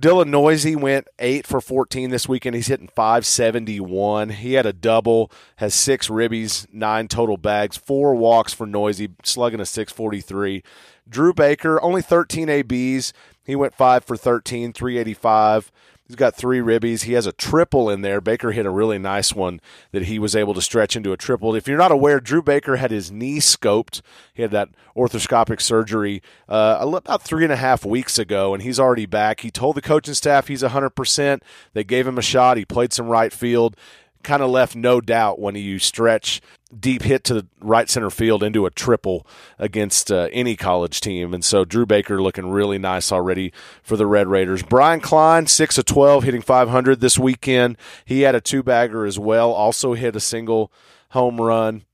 Dylan 0.00 0.28
Neuse 0.28 0.74
went 0.74 1.08
eight 1.18 1.46
for 1.46 1.60
14 1.60 2.08
this 2.08 2.26
weekend. 2.26 2.56
He's 2.56 2.68
hitting 2.68 2.88
571. 2.88 4.30
He 4.30 4.54
had 4.54 4.64
a 4.64 4.72
double, 4.72 5.30
has 5.56 5.74
six 5.74 6.08
ribbies, 6.08 6.66
nine 6.72 7.08
total 7.08 7.36
bags, 7.36 7.76
four 7.76 8.14
walks 8.14 8.54
for 8.54 8.66
Noisy, 8.66 9.10
slugging 9.22 9.60
a 9.60 9.66
643. 9.66 10.62
Drew 11.06 11.34
Baker, 11.34 11.82
only 11.82 12.00
13 12.00 12.48
ABs. 12.48 13.12
He 13.44 13.54
went 13.54 13.74
five 13.74 14.04
for 14.04 14.16
13, 14.16 14.72
385. 14.72 15.70
He's 16.06 16.16
got 16.16 16.34
three 16.34 16.58
ribbies. 16.58 17.04
He 17.04 17.12
has 17.12 17.26
a 17.26 17.32
triple 17.32 17.88
in 17.88 18.02
there. 18.02 18.20
Baker 18.20 18.52
hit 18.52 18.66
a 18.66 18.70
really 18.70 18.98
nice 18.98 19.32
one 19.34 19.60
that 19.92 20.04
he 20.04 20.18
was 20.18 20.34
able 20.34 20.52
to 20.52 20.60
stretch 20.60 20.96
into 20.96 21.12
a 21.12 21.16
triple. 21.16 21.54
If 21.54 21.68
you're 21.68 21.78
not 21.78 21.92
aware, 21.92 22.20
Drew 22.20 22.42
Baker 22.42 22.76
had 22.76 22.90
his 22.90 23.10
knee 23.10 23.38
scoped. 23.38 24.02
He 24.34 24.42
had 24.42 24.50
that 24.50 24.70
arthroscopic 24.96 25.60
surgery 25.60 26.20
uh, 26.48 26.78
about 26.80 27.22
three 27.22 27.44
and 27.44 27.52
a 27.52 27.56
half 27.56 27.84
weeks 27.84 28.18
ago, 28.18 28.52
and 28.52 28.62
he's 28.62 28.80
already 28.80 29.06
back. 29.06 29.40
He 29.40 29.50
told 29.50 29.76
the 29.76 29.82
coaching 29.82 30.14
staff 30.14 30.48
he's 30.48 30.62
100%. 30.62 31.40
They 31.72 31.84
gave 31.84 32.06
him 32.06 32.18
a 32.18 32.22
shot. 32.22 32.56
He 32.56 32.64
played 32.64 32.92
some 32.92 33.06
right 33.06 33.32
field 33.32 33.76
kind 34.22 34.42
of 34.42 34.50
left 34.50 34.76
no 34.76 35.00
doubt 35.00 35.40
when 35.40 35.54
you 35.54 35.78
stretch 35.78 36.40
deep 36.78 37.02
hit 37.02 37.24
to 37.24 37.34
the 37.34 37.46
right 37.60 37.88
center 37.88 38.10
field 38.10 38.42
into 38.42 38.66
a 38.66 38.70
triple 38.70 39.26
against 39.58 40.10
uh, 40.10 40.28
any 40.32 40.56
college 40.56 41.00
team. 41.00 41.34
And 41.34 41.44
so 41.44 41.64
Drew 41.64 41.86
Baker 41.86 42.20
looking 42.20 42.50
really 42.50 42.78
nice 42.78 43.12
already 43.12 43.52
for 43.82 43.96
the 43.96 44.06
Red 44.06 44.28
Raiders. 44.28 44.62
Brian 44.62 45.00
Klein, 45.00 45.46
6 45.46 45.78
of 45.78 45.84
12, 45.84 46.24
hitting 46.24 46.42
500 46.42 47.00
this 47.00 47.18
weekend. 47.18 47.76
He 48.04 48.22
had 48.22 48.34
a 48.34 48.40
two 48.40 48.62
bagger 48.62 49.04
as 49.04 49.18
well, 49.18 49.52
also 49.52 49.94
hit 49.94 50.16
a 50.16 50.20
single 50.20 50.72
home 51.10 51.40
run 51.40 51.84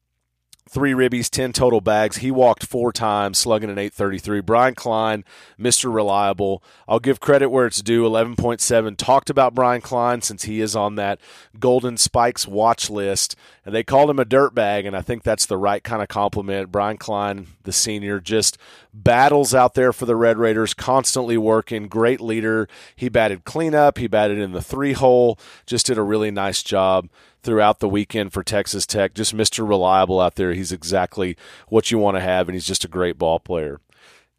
three 0.69 0.93
ribbies, 0.93 1.31
10 1.31 1.53
total 1.53 1.81
bags. 1.81 2.19
He 2.19 2.31
walked 2.31 2.65
four 2.65 2.93
times, 2.93 3.39
slugging 3.39 3.71
an 3.71 3.79
833. 3.79 4.41
Brian 4.41 4.75
Klein, 4.75 5.25
Mr. 5.59 5.93
Reliable. 5.93 6.63
I'll 6.87 7.01
give 7.01 7.21
credit 7.21 7.51
where 7.51 7.67
it's 7.67 7.83
due. 7.83 8.05
11.7. 8.05 8.97
Talked 8.97 9.31
about 9.31 9.55
Brian 9.55 9.81
Klein 9.81 10.23
since 10.23 10.45
he 10.45 10.61
is 10.61 10.77
on 10.77 10.97
that 10.97 11.19
Golden 11.59 11.97
Spikes 11.97 12.47
watch 12.47 12.91
list. 12.91 13.37
And 13.65 13.75
they 13.75 13.83
called 13.83 14.11
him 14.11 14.19
a 14.19 14.25
dirtbag, 14.25 14.87
and 14.87 14.97
I 14.97 15.03
think 15.03 15.23
that's 15.23 15.47
the 15.47 15.59
right 15.59 15.83
kind 15.83 16.03
of 16.03 16.09
compliment. 16.09 16.73
Brian 16.73 16.97
Klein, 16.97 17.49
the 17.65 17.73
senior, 17.73 18.21
just 18.21 18.57
battles 18.95 19.55
out 19.55 19.75
there 19.75 19.93
for 19.93 20.07
the 20.07 20.17
Red 20.17 20.39
Raiders, 20.39 20.73
constantly 20.75 21.37
working. 21.37 21.89
Great 21.89 22.21
leader. 22.21 22.69
He 22.97 23.09
batted 23.09 23.45
cleanup, 23.45 23.99
he 23.99 24.07
batted 24.07 24.39
in 24.39 24.53
the 24.53 24.63
three 24.63 24.95
hole, 24.95 25.39
just 25.67 25.87
did 25.87 25.99
a 25.99 26.03
really 26.03 26.31
nice 26.31 26.63
job 26.63 27.09
throughout 27.43 27.81
the 27.81 27.89
weekend 27.89 28.33
for 28.33 28.43
Texas 28.43 28.87
Tech. 28.87 29.15
Just 29.15 29.37
Mr. 29.37 29.69
Reliable 29.69 30.21
out 30.21 30.35
there. 30.37 30.53
He's 30.53 30.73
exactly 30.73 31.37
what 31.69 31.91
you 31.91 31.99
want 31.99 32.17
to 32.17 32.21
have, 32.21 32.49
and 32.49 32.55
he's 32.55 32.67
just 32.67 32.85
a 32.85 32.89
great 32.89 33.19
ball 33.19 33.39
player. 33.39 33.81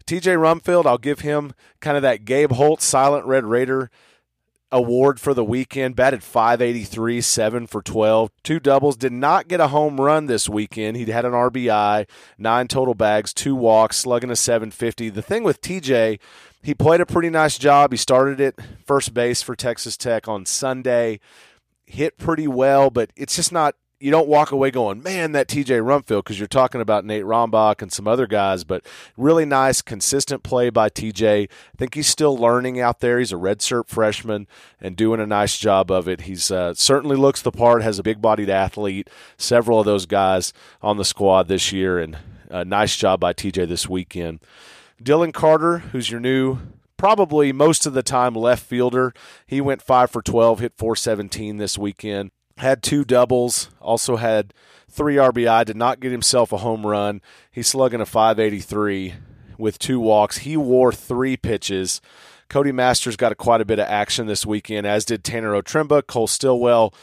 TJ 0.06 0.38
Rumfield, 0.38 0.86
I'll 0.86 0.97
give 0.97 1.19
him 1.19 1.54
kind 1.82 1.95
of 1.95 2.04
that 2.04 2.26
Gabe 2.26 2.52
Holt 2.52 2.82
Silent 2.82 3.26
Red 3.26 3.45
Raider 3.45 3.91
award 4.71 5.19
for 5.19 5.34
the 5.34 5.43
weekend. 5.43 5.95
Batted 5.95 6.23
583, 6.23 7.21
7 7.21 7.67
for 7.67 7.82
12. 7.82 8.32
Two 8.43 8.60
doubles. 8.60 8.97
Did 8.97 9.13
not 9.13 9.47
get 9.47 9.60
a 9.60 9.67
home 9.67 10.02
run 10.02 10.26
this 10.26 10.50
weekend. 10.50 10.97
He 10.97 11.06
had 11.06 11.26
an 11.26 11.34
RBI, 11.34 12.08
nine 12.38 12.67
total 12.67 12.93
bags, 12.93 13.34
two 13.34 13.56
walks, 13.56 13.97
slugging 13.97 14.32
a 14.32 14.36
750. 14.36 15.10
The 15.10 15.21
thing 15.21 15.43
with 15.43 15.62
TJ, 15.62 16.19
he 16.62 16.73
played 16.73 17.02
a 17.02 17.06
pretty 17.06 17.30
nice 17.30 17.58
job. 17.58 17.91
He 17.91 17.97
started 17.97 18.41
at 18.41 18.56
first 18.86 19.13
base 19.13 19.41
for 19.41 19.56
Texas 19.56 19.97
Tech 19.97 20.28
on 20.28 20.45
Sunday 20.45 21.19
hit 21.89 22.17
pretty 22.17 22.47
well, 22.47 22.89
but 22.89 23.12
it's 23.15 23.36
just 23.36 23.52
not. 23.52 23.75
You 24.02 24.12
don't 24.12 24.30
walk 24.30 24.54
away 24.54 24.71
going, 24.71 25.04
man, 25.04 25.34
that 25.34 25.49
TJ 25.49 25.82
Rumfield, 25.82 26.23
because 26.23 26.39
you're 26.39 26.47
talking 26.47 26.80
about 26.80 27.04
Nate 27.04 27.25
Rombach 27.25 27.82
and 27.82 27.91
some 27.91 28.08
other 28.08 28.28
guys, 28.28 28.63
but 28.63 28.86
really 29.17 29.43
nice, 29.43 29.82
consistent 29.82 30.41
play 30.41 30.69
by 30.69 30.89
TJ. 30.89 31.49
I 31.49 31.78
think 31.78 31.95
he's 31.95 32.08
still 32.08 32.38
learning 32.38 32.80
out 32.80 33.02
there. 33.02 33.19
He's 33.19 33.34
a 33.34 33.36
redshirt 33.36 33.89
freshman 33.89 34.47
and 34.80 34.95
doing 34.95 35.19
a 35.19 35.28
nice 35.28 35.58
job 35.58 35.91
of 35.91 36.08
it. 36.08 36.21
He's 36.21 36.49
uh, 36.49 36.75
certainly 36.75 37.17
looks 37.17 37.41
the 37.41 37.52
part, 37.52 37.84
has 37.84 37.99
a 37.99 38.04
big 38.04 38.21
bodied 38.21 38.49
athlete, 38.49 39.10
several 39.36 39.82
of 39.82 39.86
those 39.86 40.06
guys 40.06 40.54
on 40.82 40.95
the 40.95 41.04
squad 41.04 41.49
this 41.49 41.73
year, 41.73 41.99
and 41.99 42.17
a 42.49 42.63
nice 42.63 42.95
job 42.95 43.19
by 43.19 43.34
TJ 43.34 43.67
this 43.67 43.89
weekend. 43.89 44.39
Dylan 45.04 45.34
Carter, 45.34 45.80
who's 45.80 46.10
your 46.10 46.21
new 46.21 46.60
probably 46.99 47.53
most 47.53 47.85
of 47.88 47.93
the 47.93 48.03
time 48.03 48.35
left 48.35 48.62
fielder. 48.62 49.13
He 49.47 49.62
went 49.62 49.81
5 49.81 50.12
for 50.12 50.21
12, 50.21 50.59
hit 50.59 50.73
417 50.77 51.57
this 51.57 51.77
weekend. 51.77 52.29
Had 52.57 52.83
two 52.83 53.05
doubles, 53.05 53.69
also 53.79 54.17
had 54.17 54.53
three 54.91 55.15
RBI, 55.15 55.63
did 55.63 55.77
not 55.77 56.01
get 56.01 56.12
himself 56.12 56.51
a 56.51 56.57
home 56.57 56.85
run. 56.85 57.21
He's 57.49 57.69
slugging 57.69 58.01
a 58.01 58.05
583 58.05 59.13
with 59.57 59.79
two 59.79 59.99
walks. 59.99 60.39
He 60.39 60.57
wore 60.57 60.91
three 60.91 61.38
pitches. 61.38 62.01
Cody 62.49 62.73
Masters 62.73 63.15
got 63.15 63.31
a, 63.31 63.35
quite 63.35 63.62
a 63.62 63.65
bit 63.65 63.79
of 63.79 63.88
action 63.88 64.27
this 64.27 64.45
weekend, 64.45 64.85
as 64.85 65.05
did 65.05 65.23
Tanner 65.23 65.53
Otremba. 65.53 66.05
Cole 66.05 66.27
Stilwell 66.27 66.93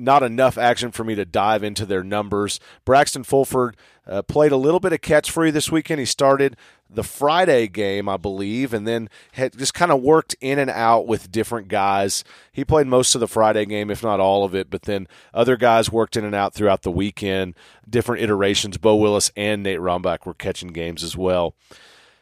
not 0.00 0.22
enough 0.22 0.56
action 0.58 0.90
for 0.90 1.04
me 1.04 1.14
to 1.14 1.24
dive 1.24 1.62
into 1.62 1.86
their 1.86 2.02
numbers. 2.02 2.58
Braxton 2.84 3.22
Fulford 3.22 3.76
uh, 4.06 4.22
played 4.22 4.52
a 4.52 4.56
little 4.56 4.80
bit 4.80 4.92
of 4.92 5.00
catch 5.00 5.36
you 5.36 5.52
this 5.52 5.70
weekend. 5.70 6.00
He 6.00 6.06
started 6.06 6.56
the 6.88 7.04
Friday 7.04 7.68
game, 7.68 8.08
I 8.08 8.16
believe, 8.16 8.74
and 8.74 8.86
then 8.86 9.08
had 9.32 9.56
just 9.56 9.74
kind 9.74 9.92
of 9.92 10.02
worked 10.02 10.34
in 10.40 10.58
and 10.58 10.70
out 10.70 11.06
with 11.06 11.30
different 11.30 11.68
guys. 11.68 12.24
He 12.50 12.64
played 12.64 12.86
most 12.86 13.14
of 13.14 13.20
the 13.20 13.28
Friday 13.28 13.64
game, 13.66 13.90
if 13.90 14.02
not 14.02 14.18
all 14.18 14.44
of 14.44 14.54
it, 14.54 14.70
but 14.70 14.82
then 14.82 15.06
other 15.32 15.56
guys 15.56 15.92
worked 15.92 16.16
in 16.16 16.24
and 16.24 16.34
out 16.34 16.54
throughout 16.54 16.82
the 16.82 16.90
weekend. 16.90 17.54
Different 17.88 18.22
iterations. 18.22 18.78
Bo 18.78 18.96
Willis 18.96 19.30
and 19.36 19.62
Nate 19.62 19.78
Rombach 19.78 20.26
were 20.26 20.34
catching 20.34 20.68
games 20.68 21.04
as 21.04 21.16
well. 21.16 21.54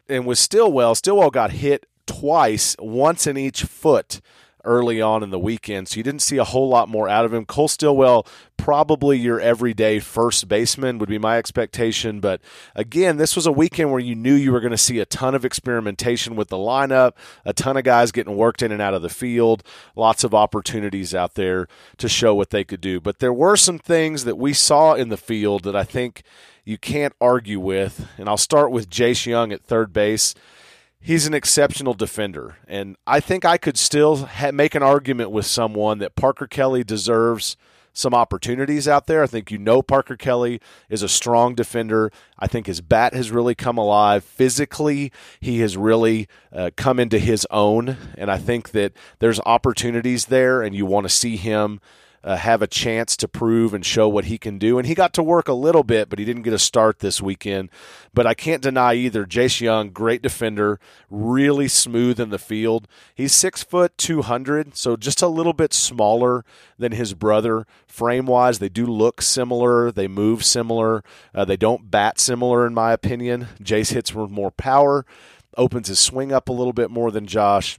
And 0.09 0.27
with 0.27 0.39
Stilwell, 0.39 0.95
Stilwell 0.95 1.31
got 1.31 1.53
hit 1.53 1.87
twice, 2.07 2.77
once 2.79 3.27
in 3.27 3.37
each 3.37 3.63
foot 3.63 4.21
early 4.65 5.01
on 5.01 5.23
in 5.23 5.31
the 5.31 5.39
weekend, 5.39 5.89
so 5.89 5.97
you 5.97 6.03
didn't 6.03 6.23
see 6.23 6.37
a 6.37 6.45
whole 6.45 6.69
lot 6.69 6.89
more 6.89 7.09
out 7.09 7.25
of 7.25 7.33
him. 7.33 7.45
Cole 7.45 7.69
Stilwell, 7.69 8.27
probably 8.57 9.19
your 9.19 9.41
everyday 9.41 9.99
first 9.99 10.49
baseman, 10.49 10.99
would 10.99 11.09
be 11.09 11.19
my 11.19 11.39
expectation. 11.39 12.21
But 12.21 12.41
again, 12.75 13.17
this 13.17 13.37
was 13.37 13.47
a 13.47 13.53
weekend 13.53 13.91
where 13.91 14.01
you 14.01 14.15
knew 14.15 14.35
you 14.35 14.53
were 14.53 14.61
going 14.61 14.71
to 14.71 14.79
see 14.79 14.99
a 14.99 15.07
ton 15.07 15.35
of 15.35 15.45
experimentation 15.45 16.37
with 16.37 16.49
the 16.49 16.57
lineup, 16.57 17.13
a 17.45 17.53
ton 17.53 17.77
of 17.77 17.85
guys 17.85 18.13
getting 18.13 18.37
worked 18.37 18.63
in 18.63 18.73
and 18.73 18.83
out 18.83 18.95
of 18.95 19.03
the 19.03 19.09
field, 19.09 19.63
lots 19.97 20.25
of 20.25 20.35
opportunities 20.35 21.15
out 21.15 21.35
there 21.35 21.67
to 21.97 22.09
show 22.09 22.35
what 22.35 22.51
they 22.51 22.65
could 22.65 22.81
do. 22.81 23.01
But 23.01 23.19
there 23.19 23.33
were 23.33 23.57
some 23.57 23.79
things 23.79 24.25
that 24.25 24.37
we 24.37 24.53
saw 24.53 24.95
in 24.95 25.09
the 25.09 25.17
field 25.17 25.65
that 25.65 25.77
I 25.77 25.85
think 25.85 26.23
you 26.65 26.77
can't 26.77 27.15
argue 27.21 27.59
with. 27.59 28.09
And 28.19 28.29
I'll 28.29 28.37
start 28.37 28.71
with 28.71 28.91
Jace 28.91 29.25
Jung 29.25 29.53
at 29.53 29.63
third 29.63 29.93
base 29.93 30.35
he's 31.09 31.27
an 31.27 31.33
exceptional 31.33 31.95
defender. 31.95 32.59
And 32.69 32.95
I 33.07 33.19
think 33.19 33.47
I 33.47 33.57
could 33.57 33.79
still 33.79 34.27
ha- 34.27 34.51
make 34.53 34.75
an 34.75 34.83
argument 34.83 35.31
with 35.31 35.47
someone 35.47 36.01
that 36.01 36.15
Parker 36.17 36.47
Kelly 36.47 36.85
deserves 36.85 37.57
some 37.95 38.13
opportunities 38.13 38.87
out 38.87 39.07
there. 39.07 39.23
I 39.23 39.27
think 39.27 39.51
you 39.51 39.57
know 39.57 39.81
Parker 39.81 40.19
Kelly 40.19 40.61
is 40.91 41.03
a 41.03 41.09
strong 41.09 41.55
defender. 41.55 42.13
I 42.39 42.47
think 42.47 42.67
his 42.67 42.83
bat 42.83 43.15
has 43.15 43.31
really 43.31 43.55
come 43.55 43.79
alive. 43.79 44.23
Physically, 44.23 45.11
he 45.41 45.61
has 45.61 45.79
really 45.79 46.29
uh, 46.53 46.73
come 46.77 47.01
into 47.01 47.19
his 47.19 47.47
own. 47.51 47.97
And 48.19 48.31
I 48.31 48.37
think 48.37 48.73
that 48.73 48.93
there's 49.19 49.41
opportunities 49.47 50.27
there, 50.27 50.61
and 50.61 50.75
you 50.75 50.85
want 50.85 51.07
to 51.07 51.09
see 51.09 51.39
him 51.39 51.81
uh, 52.25 52.37
have 52.37 52.63
a 52.63 52.67
chance 52.67 53.17
to 53.17 53.29
prove 53.29 53.73
and 53.73 53.85
show 53.85 54.09
what 54.09 54.27
he 54.27 54.39
can 54.39 54.59
do. 54.59 54.79
And 54.79 54.87
he 54.87 54.95
got 54.95 55.13
to 55.15 55.23
work 55.23 55.49
a 55.49 55.53
little 55.53 55.85
bit, 55.85 56.09
but 56.09 56.19
he 56.19 56.25
didn't 56.25 56.43
get 56.43 56.53
a 56.53 56.59
start 56.59 56.99
this 56.99 57.23
weekend. 57.23 57.71
But 58.13 58.27
I 58.27 58.35
can't 58.35 58.63
deny 58.63 58.95
either. 58.95 59.25
Jace 59.25 59.61
Jung, 59.61 59.91
great 59.91 60.23
defender, 60.23 60.81
really 61.11 61.69
smooth 61.69 62.19
in 62.19 62.31
the 62.31 62.39
field. 62.39 62.89
He's 63.15 63.33
six 63.33 63.63
foot 63.63 63.97
two 63.97 64.23
hundred, 64.23 64.77
so 64.77 64.97
just 64.97 65.23
a 65.23 65.29
little 65.29 65.53
bit 65.53 65.73
smaller 65.73 66.45
than 66.79 66.93
his 66.93 67.15
brother. 67.15 67.67
Frame 67.87 68.27
wise, 68.27 68.59
they 68.59 68.69
do 68.69 68.87
look 68.87 69.23
similar. 69.23 69.93
They 69.93 70.09
move 70.09 70.45
similar. 70.45 71.05
Uh, 71.35 71.45
they 71.45 71.57
don't 71.57 71.91
bat 71.91 72.19
similar, 72.19 72.67
in 72.67 72.75
my 72.75 72.93
opinion. 72.93 73.49
Jace 73.63 73.93
hits 73.93 74.15
with 74.15 74.31
more 74.31 74.51
power, 74.51 75.07
opens 75.57 75.89
his 75.89 75.99
swing 75.99 76.33
up 76.33 76.49
a 76.49 76.53
little 76.53 76.73
bit 76.73 76.91
more 76.91 77.11
than 77.11 77.27
Josh. 77.27 77.79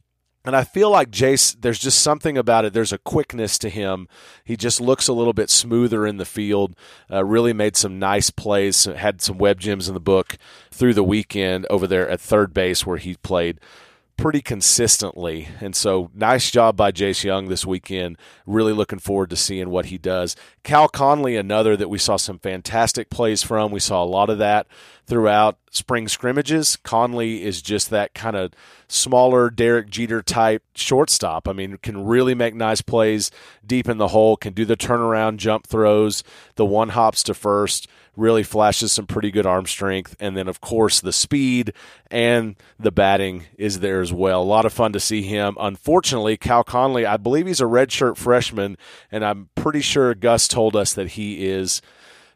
And 0.50 0.56
I 0.56 0.64
feel 0.64 0.90
like 0.90 1.12
Jace, 1.12 1.56
there's 1.62 1.78
just 1.78 2.02
something 2.02 2.36
about 2.36 2.66
it. 2.66 2.74
There's 2.74 2.92
a 2.92 2.98
quickness 2.98 3.60
to 3.60 3.70
him. 3.70 4.08
He 4.44 4.58
just 4.58 4.82
looks 4.82 5.08
a 5.08 5.14
little 5.14 5.32
bit 5.32 5.52
smoother 5.52 6.08
in 6.08 6.18
the 6.18 6.26
field. 6.26 6.76
Uh, 7.08 7.24
really 7.24 7.54
made 7.54 7.78
some 7.78 8.00
nice 8.00 8.32
plays. 8.32 8.86
Had 8.86 9.22
some 9.22 9.38
web 9.38 9.60
gems 9.60 9.88
in 9.88 9.94
the 9.94 10.00
book 10.00 10.40
through 10.72 10.96
the 10.96 11.04
weekend 11.04 11.68
over 11.70 11.86
there 11.86 12.10
at 12.10 12.20
third 12.20 12.52
base 12.52 12.84
where 12.84 12.98
he 12.98 13.14
played 13.18 13.60
pretty 14.18 14.42
consistently. 14.42 15.50
And 15.62 15.76
so, 15.76 16.10
nice 16.16 16.50
job 16.50 16.76
by 16.76 16.92
Jace 16.92 17.24
Jung 17.24 17.48
this 17.48 17.64
weekend. 17.64 18.18
Really 18.48 18.74
looking 18.74 18.98
forward 18.98 19.30
to 19.30 19.36
seeing 19.36 19.70
what 19.70 19.86
he 19.86 20.00
does. 20.00 20.36
Cal 20.64 20.88
Conley, 20.88 21.36
another 21.36 21.78
that 21.78 21.90
we 21.90 22.00
saw 22.00 22.18
some 22.18 22.40
fantastic 22.40 23.12
plays 23.12 23.44
from. 23.44 23.72
We 23.72 23.80
saw 23.80 24.04
a 24.04 24.06
lot 24.06 24.32
of 24.32 24.40
that 24.40 24.66
throughout 25.06 25.60
spring 25.72 26.08
scrimmages. 26.08 26.76
Conley 26.78 27.44
is 27.44 27.62
just 27.62 27.90
that 27.90 28.14
kind 28.14 28.36
of 28.36 28.54
smaller 28.88 29.50
Derek 29.50 29.90
Jeter 29.90 30.22
type 30.22 30.64
shortstop. 30.76 31.48
I 31.48 31.54
mean, 31.54 31.78
can 31.78 32.06
really 32.06 32.36
make 32.36 32.56
nice 32.56 32.82
plays 32.82 33.32
deep 33.66 33.88
in 33.88 33.98
the 33.98 34.10
hole, 34.10 34.36
can 34.36 34.54
do 34.54 34.66
the 34.66 34.78
turnaround 34.78 35.38
jump 35.38 35.68
throws, 35.68 36.24
the 36.56 36.66
one 36.66 36.90
hops 36.90 37.24
to 37.24 37.34
first 37.34 37.88
really 38.20 38.44
flashes 38.44 38.92
some 38.92 39.08
pretty 39.08 39.32
good 39.32 39.46
arm 39.46 39.66
strength. 39.66 40.16
And 40.20 40.36
then, 40.36 40.48
of 40.48 40.62
course, 40.62 41.00
the 41.00 41.14
speed 41.14 41.74
and 42.12 42.56
the 42.78 42.92
batting 42.92 43.46
is 43.58 43.80
there 43.80 44.02
as 44.02 44.12
well. 44.12 44.42
A 44.42 44.44
lot 44.44 44.66
of 44.66 44.74
fun 44.74 44.94
to 44.94 45.00
see 45.00 45.22
him. 45.24 45.56
Unfortunately, 45.60 46.38
Cal 46.38 46.64
Conley, 46.64 47.06
I 47.06 47.18
believe 47.18 47.48
he's 47.48 47.62
a 47.62 47.66
redshirt 47.66 48.18
freshman, 48.18 48.78
and 49.12 49.24
I'm 49.24 49.50
pretty 49.56 49.82
sure 49.82 50.14
Gus 50.14 50.48
told 50.48 50.76
us 50.76 50.94
that 50.94 51.12
he 51.12 51.48
is 51.48 51.82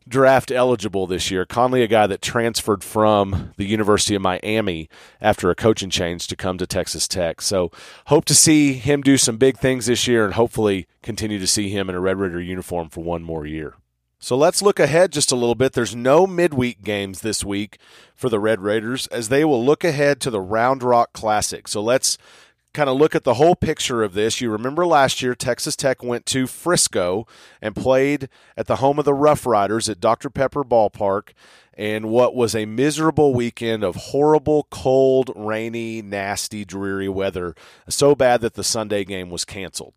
draft 0.08 0.52
eligible 0.52 1.08
this 1.08 1.32
year. 1.32 1.46
Conley, 1.46 1.84
a 1.84 1.88
guy 1.88 2.08
that 2.08 2.22
transferred 2.22 2.84
from 2.84 3.54
the 3.58 3.66
University 3.66 4.16
of 4.16 4.22
Miami 4.22 4.90
after 5.22 5.50
a 5.50 5.56
coaching 5.56 5.90
change 5.90 6.28
to 6.28 6.36
come 6.36 6.58
to 6.58 6.68
Texas 6.68 7.08
Tech. 7.08 7.42
So, 7.42 7.72
hope 8.08 8.26
to 8.26 8.36
see 8.36 8.74
him 8.74 9.02
do 9.02 9.18
some 9.18 9.38
big 9.38 9.58
things 9.58 9.86
this 9.86 10.08
year 10.08 10.26
and 10.26 10.34
hopefully 10.34 10.88
continue 11.02 11.40
to 11.40 11.48
see 11.48 11.70
him 11.70 11.90
in 11.90 11.96
a 11.96 12.00
Red 12.00 12.18
Raider 12.18 12.42
uniform 12.42 12.90
for 12.90 13.04
one 13.04 13.24
more 13.24 13.46
year. 13.46 13.76
So 14.24 14.38
let's 14.38 14.62
look 14.62 14.80
ahead 14.80 15.12
just 15.12 15.34
a 15.34 15.36
little 15.36 15.54
bit. 15.54 15.74
There's 15.74 15.98
no 15.98 16.26
midweek 16.26 16.82
games 16.82 17.20
this 17.20 17.44
week 17.44 17.78
for 18.16 18.30
the 18.30 18.40
Red 18.40 18.62
Raiders 18.62 19.06
as 19.08 19.28
they 19.28 19.44
will 19.44 19.62
look 19.62 19.84
ahead 19.84 20.22
to 20.22 20.30
the 20.30 20.40
Round 20.40 20.82
Rock 20.82 21.12
Classic. 21.12 21.68
So 21.68 21.82
let's 21.82 22.18
kind 22.74 22.90
of 22.90 22.98
look 22.98 23.16
at 23.16 23.24
the 23.24 23.36
whole 23.36 23.56
picture 23.56 24.04
of 24.04 24.14
this. 24.14 24.42
You 24.42 24.50
remember 24.50 24.86
last 24.86 25.22
year, 25.22 25.36
Texas 25.36 25.76
Tech 25.76 26.04
went 26.04 26.26
to 26.28 26.48
Frisco 26.48 27.28
and 27.62 27.76
played 27.76 28.30
at 28.58 28.68
the 28.68 28.78
home 28.78 29.00
of 29.00 29.06
the 29.06 29.14
Rough 29.14 29.46
Riders 29.46 29.88
at 29.90 30.00
Dr. 30.00 30.30
Pepper 30.30 30.64
Ballpark. 30.64 31.30
And 31.76 32.10
what 32.10 32.36
was 32.36 32.54
a 32.54 32.66
miserable 32.66 33.34
weekend 33.34 33.84
of 33.84 33.96
horrible, 33.96 34.68
cold, 34.70 35.32
rainy, 35.36 36.02
nasty, 36.02 36.64
dreary 36.66 37.10
weather, 37.10 37.56
so 37.90 38.14
bad 38.14 38.42
that 38.42 38.54
the 38.54 38.64
Sunday 38.64 39.04
game 39.04 39.32
was 39.32 39.44
canceled. 39.44 39.94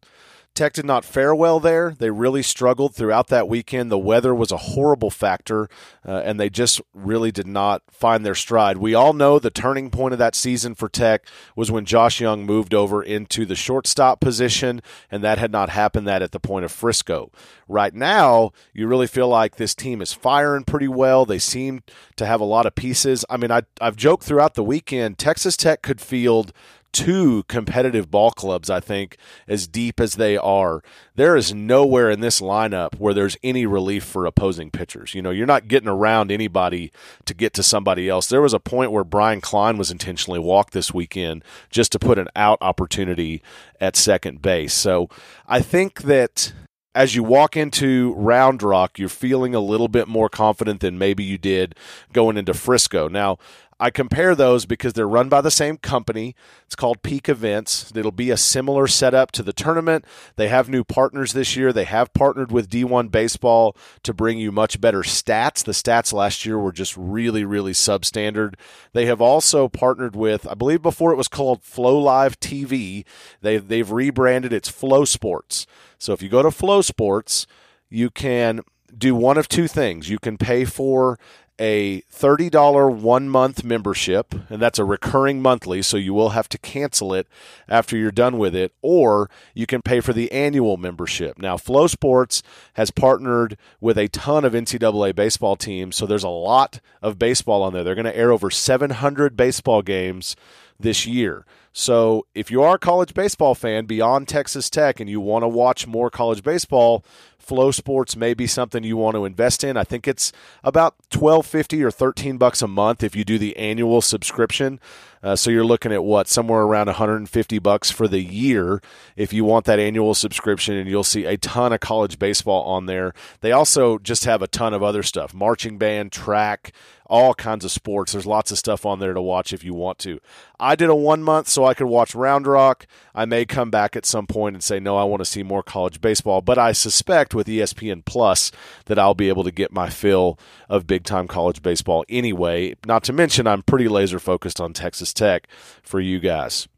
Tech 0.57 0.73
did 0.73 0.87
not 0.87 1.05
fare 1.05 1.35
well 1.35 1.61
there. 1.61 1.95
They 1.99 2.11
really 2.11 2.43
struggled 2.43 2.95
throughout 2.95 3.29
that 3.29 3.47
weekend. 3.47 3.93
The 3.93 3.99
weather 3.99 4.35
was 4.35 4.51
a 4.51 4.57
horrible 4.57 5.11
factor, 5.11 5.69
uh, 6.05 6.23
and 6.25 6.41
they 6.41 6.49
just 6.49 6.81
really 6.95 7.31
did 7.31 7.47
not 7.47 7.83
find 7.91 8.25
their 8.25 8.35
stride. 8.35 8.79
We 8.79 8.95
all 8.95 9.13
know 9.13 9.39
the 9.39 9.51
turning 9.51 9.91
point 9.91 10.15
of 10.15 10.19
that 10.19 10.35
season 10.35 10.75
for 10.75 10.89
Tech 10.89 11.27
was 11.55 11.71
when 11.71 11.85
Josh 11.85 12.21
Jung 12.21 12.47
moved 12.47 12.75
over 12.75 13.03
into 13.03 13.45
the 13.45 13.55
shortstop 13.55 14.21
position, 14.21 14.81
and 15.11 15.23
that 15.23 15.39
had 15.39 15.53
not 15.53 15.69
happened 15.69 16.07
that 16.09 16.23
at 16.23 16.33
the 16.33 16.41
point 16.41 16.65
of 16.65 16.73
Frisco. 16.73 17.31
Right 17.69 17.95
now, 17.95 18.53
you 18.73 18.87
really 18.87 19.07
feel 19.07 19.29
like 19.29 19.57
this 19.57 19.75
team 19.75 20.01
is 20.01 20.13
firing 20.13 20.65
pretty 20.65 20.89
well. 20.89 21.27
They 21.27 21.39
seem 21.39 21.83
to 22.17 22.25
have 22.25 22.41
a 22.41 22.45
lot 22.45 22.65
of 22.67 22.75
pieces. 22.75 23.25
I 23.29 23.37
mean, 23.37 23.51
I, 23.51 23.63
I've 23.81 23.97
joked 23.97 24.25
throughout 24.25 24.55
the 24.55 24.65
weekend, 24.65 25.19
Texas 25.19 25.57
Tech 25.57 25.83
could 25.83 26.01
field 26.01 26.53
two 26.97 27.43
competitive 27.43 28.11
ball 28.11 28.31
clubs, 28.31 28.71
I 28.71 28.81
think, 28.81 29.19
as 29.47 29.67
deep 29.67 30.01
as 30.01 30.15
they 30.15 30.39
are. 30.39 30.83
There 31.15 31.37
is 31.37 31.53
nowhere 31.53 32.11
in 32.11 32.21
this 32.21 32.41
lineup 32.41 32.99
where 32.99 33.13
there's 33.13 33.37
any 33.43 33.67
relief 33.67 34.03
for 34.03 34.25
opposing 34.25 34.71
pitchers. 34.71 35.15
You 35.15 35.21
know, 35.21 35.31
you're 35.31 35.45
not 35.45 35.69
getting 35.69 35.91
around 35.91 36.33
anybody 36.33 36.91
to 37.27 37.35
get 37.35 37.53
to 37.55 37.63
somebody 37.63 38.09
else. 38.09 38.29
There 38.29 38.41
was 38.41 38.55
a 38.55 38.59
point 38.59 38.93
where 38.93 39.05
Brian 39.05 39.43
Klein 39.43 39.77
was 39.77 39.91
intentionally 39.91 40.41
walked 40.41 40.73
this 40.73 40.95
weekend 40.95 41.45
just 41.69 41.93
to 41.93 41.99
put 41.99 42.19
an 42.19 42.29
out 42.35 42.57
opportunity 42.63 43.43
at 43.79 43.95
second 43.95 44.41
base. 44.41 44.73
So 44.73 45.11
I 45.47 45.61
think 45.61 46.03
that 46.03 46.55
as 46.97 47.15
you 47.15 47.23
walk 47.23 47.59
into 47.59 48.15
Round 48.15 48.63
Rock, 48.63 48.99
you're 48.99 49.11
feeling 49.11 49.55
a 49.55 49.61
little 49.61 49.87
bit 49.87 50.09
more 50.09 50.31
confident 50.31 50.81
than 50.81 50.97
maybe 50.97 51.23
you 51.23 51.37
did 51.37 51.75
going 52.15 52.39
into 52.39 52.55
Frisco. 52.55 53.07
Now, 53.07 53.37
I 53.79 53.91
compare 53.91 54.35
those 54.35 54.65
because 54.65 54.95
they're 54.95 55.07
run 55.07 55.29
by 55.29 55.43
the 55.43 55.51
same 55.51 55.77
company. 55.77 56.35
It's 56.65 56.75
called 56.75 57.03
Peak 57.03 57.29
Events. 57.29 57.93
It'll 57.95 58.11
be 58.11 58.31
a 58.31 58.37
similar 58.37 58.87
setup 58.87 59.33
to 59.33 59.43
the 59.43 59.53
tournament. 59.53 60.07
They 60.37 60.49
have 60.49 60.71
new 60.71 60.83
partners 60.83 61.35
this 61.35 61.57
year. 61.57 61.75
They 61.75 61.85
have 61.85 62.15
partnered 62.15 62.51
with 62.51 62.71
D1 62.71 63.11
Baseball 63.11 63.77
to 64.03 64.15
bring 64.15 64.39
you 64.39 64.51
much 64.51 64.81
better 64.81 65.01
stats. 65.01 65.63
The 65.63 65.73
stats 65.73 66.15
last 66.15 66.47
year 66.47 66.59
were 66.59 66.73
just 66.73 66.97
really, 66.97 67.45
really 67.45 67.73
substandard. 67.73 68.55
They 68.95 69.05
have 69.07 69.21
also 69.21 69.69
partnered 69.69 70.17
with, 70.17 70.49
I 70.49 70.55
believe 70.55 70.81
before 70.81 71.13
it 71.13 71.17
was 71.17 71.29
called 71.29 71.63
Flow 71.63 71.99
Live 71.99 72.41
TV. 72.41 73.05
They've, 73.43 73.67
they've 73.67 73.91
rebranded 73.91 74.55
it's 74.55 74.71
Flow 74.71 75.05
Sports. 75.05 75.67
So 75.99 76.15
if 76.15 76.23
you 76.23 76.31
go 76.31 76.43
to 76.43 76.51
Flow 76.51 76.81
Sports, 76.81 77.47
you 77.91 78.09
can 78.09 78.63
do 78.97 79.15
one 79.15 79.37
of 79.37 79.49
two 79.49 79.69
things. 79.69 80.09
You 80.09 80.19
can 80.19 80.39
pay 80.39 80.65
for 80.65 81.19
a 81.59 82.03
$30 82.13 82.95
one 83.01 83.29
month 83.29 83.65
membership, 83.65 84.35
and 84.51 84.61
that's 84.61 84.79
a 84.79 84.85
recurring 84.85 85.41
monthly, 85.41 85.83
so 85.83 85.97
you 85.97 86.13
will 86.13 86.31
have 86.31 86.49
to 86.51 86.59
cancel 86.59 87.15
it 87.15 87.27
after 87.69 87.97
you're 87.97 88.11
done 88.11 88.39
with 88.39 88.55
it, 88.55 88.73
or 88.83 89.31
you 89.55 89.67
can 89.67 89.83
pay 89.83 90.01
for 90.01 90.13
the 90.13 90.31
annual 90.33 90.77
membership. 90.77 91.39
Now, 91.39 91.57
Flow 91.57 91.87
Sports 91.87 92.43
has 92.75 92.91
partnered 92.91 93.57
with 93.81 93.97
a 93.97 94.09
ton 94.09 94.45
of 94.45 94.53
NCAA 94.53 95.15
baseball 95.15 95.57
teams, 95.57 95.97
so 95.97 96.07
there's 96.07 96.25
a 96.25 96.29
lot 96.29 96.81
of 97.01 97.19
baseball 97.19 97.63
on 97.63 97.73
there. 97.73 97.85
They're 97.85 97.95
going 97.95 98.05
to 98.05 98.17
air 98.17 98.33
over 98.33 98.51
700 98.51 99.37
baseball 99.37 99.83
games 99.83 100.37
this 100.79 101.07
year. 101.07 101.47
So 101.79 102.25
if 102.35 102.51
you 102.51 102.63
are 102.63 102.77
a 102.77 102.79
college 102.79 103.13
baseball 103.13 103.55
fan 103.55 103.85
beyond 103.85 104.29
Texas 104.29 104.71
Tech 104.71 104.99
and 104.99 105.11
you 105.11 105.21
want 105.21 105.43
to 105.43 105.49
watch 105.49 105.87
more 105.87 106.09
college 106.09 106.43
baseball, 106.43 107.05
Flow 107.39 107.71
Sports 107.71 108.17
may 108.17 108.33
be 108.33 108.47
something 108.47 108.83
you 108.83 108.97
want 108.97 109.15
to 109.15 109.27
invest 109.27 109.63
in. 109.63 109.77
I 109.77 109.85
think 109.85 110.09
it's 110.09 110.33
about 110.65 110.95
twelve 111.11 111.45
fifty 111.45 111.85
or 111.85 111.91
thirteen 111.91 112.39
bucks 112.39 112.63
a 112.63 112.67
month 112.67 113.05
if 113.05 113.15
you 113.15 113.27
do 113.27 113.39
the 113.39 113.55
annual 113.59 114.01
subscription. 114.01 114.81
Uh, 115.23 115.37
so 115.37 115.51
you're 115.51 115.67
looking 115.67 115.93
at 115.93 116.03
what 116.03 116.29
somewhere 116.29 116.63
around 116.63 116.87
150 116.87 117.59
bucks 117.59 117.91
for 117.91 118.07
the 118.07 118.21
year 118.21 118.81
if 119.17 119.33
you 119.33 119.45
want 119.45 119.65
that 119.67 119.79
annual 119.79 120.15
subscription, 120.15 120.77
and 120.77 120.89
you'll 120.89 121.05
see 121.05 121.25
a 121.25 121.37
ton 121.37 121.73
of 121.73 121.81
college 121.81 122.19
baseball 122.19 122.63
on 122.65 122.87
there. 122.87 123.13
They 123.41 123.53
also 123.53 123.99
just 123.99 124.25
have 124.25 124.41
a 124.41 124.49
ton 124.49 124.73
of 124.73 124.83
other 124.83 125.03
stuff: 125.03 125.35
marching 125.35 125.77
band, 125.77 126.11
track, 126.11 126.73
all 127.09 127.35
kinds 127.35 127.65
of 127.65 127.71
sports. 127.71 128.13
There's 128.13 128.27
lots 128.27 128.51
of 128.51 128.59
stuff 128.59 128.85
on 128.85 128.99
there 128.99 129.15
to 129.15 129.21
watch 129.21 129.53
if 129.53 129.65
you 129.65 129.75
want 129.75 129.99
to. 130.01 130.21
I 130.59 130.75
did 130.75 130.89
a 130.89 130.95
one 130.95 131.23
month 131.23 131.49
so 131.49 131.65
I 131.65 131.75
could 131.75 131.87
watch 131.87 132.15
Round 132.15 132.47
Rock. 132.47 132.87
I 133.15 133.25
may 133.25 133.45
come 133.45 133.71
back 133.71 133.97
at 133.97 134.07
some 134.07 134.27
point 134.27 134.57
and 134.57 134.63
say, 134.63 134.81
no, 134.81 134.97
I 134.97 135.05
want 135.05 135.21
to 135.21 135.25
see 135.25 135.43
more 135.43 135.63
college 135.63 136.01
baseball. 136.01 136.41
But 136.41 136.59
I 136.59 136.73
suspect 136.73 137.35
with 137.35 137.47
ESPN 137.47 138.05
Plus 138.05 138.53
that 138.87 138.99
I'll 138.99 139.15
be 139.15 139.29
able 139.29 139.45
to 139.45 139.51
get 139.51 139.73
my 139.73 139.91
fill 139.91 140.39
of 140.69 140.87
big 140.87 141.05
time 141.05 141.29
college 141.29 141.63
baseball 141.63 142.05
anyway. 142.09 142.75
Not 142.87 143.05
to 143.05 143.13
mention, 143.13 143.47
I'm 143.47 143.63
pretty 143.63 143.89
laser 143.89 144.19
focused 144.19 144.61
on 144.61 144.73
Texas 144.73 145.13
Tech 145.13 145.49
for 145.83 146.01
you 146.01 146.21
guys. 146.21 146.69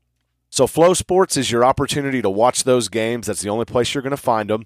So, 0.51 0.67
Flow 0.67 0.95
Sports 0.95 1.37
is 1.37 1.51
your 1.51 1.65
opportunity 1.65 2.23
to 2.23 2.31
watch 2.31 2.65
those 2.65 2.89
games. 2.89 3.27
That's 3.27 3.43
the 3.43 3.51
only 3.51 3.67
place 3.67 3.93
you're 3.93 4.03
going 4.03 4.13
to 4.13 4.17
find 4.17 4.49
them. 4.49 4.65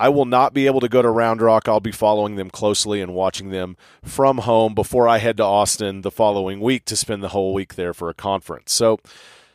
I 0.00 0.08
will 0.08 0.24
not 0.24 0.54
be 0.54 0.64
able 0.64 0.80
to 0.80 0.88
go 0.88 1.02
to 1.02 1.10
Round 1.10 1.42
Rock. 1.42 1.68
I'll 1.68 1.78
be 1.78 1.92
following 1.92 2.36
them 2.36 2.48
closely 2.48 3.02
and 3.02 3.12
watching 3.12 3.50
them 3.50 3.76
from 4.02 4.38
home 4.38 4.74
before 4.74 5.06
I 5.06 5.18
head 5.18 5.36
to 5.36 5.42
Austin 5.42 6.00
the 6.00 6.10
following 6.10 6.58
week 6.58 6.86
to 6.86 6.96
spend 6.96 7.22
the 7.22 7.28
whole 7.28 7.52
week 7.52 7.74
there 7.74 7.92
for 7.92 8.08
a 8.08 8.14
conference. 8.14 8.72
So 8.72 8.98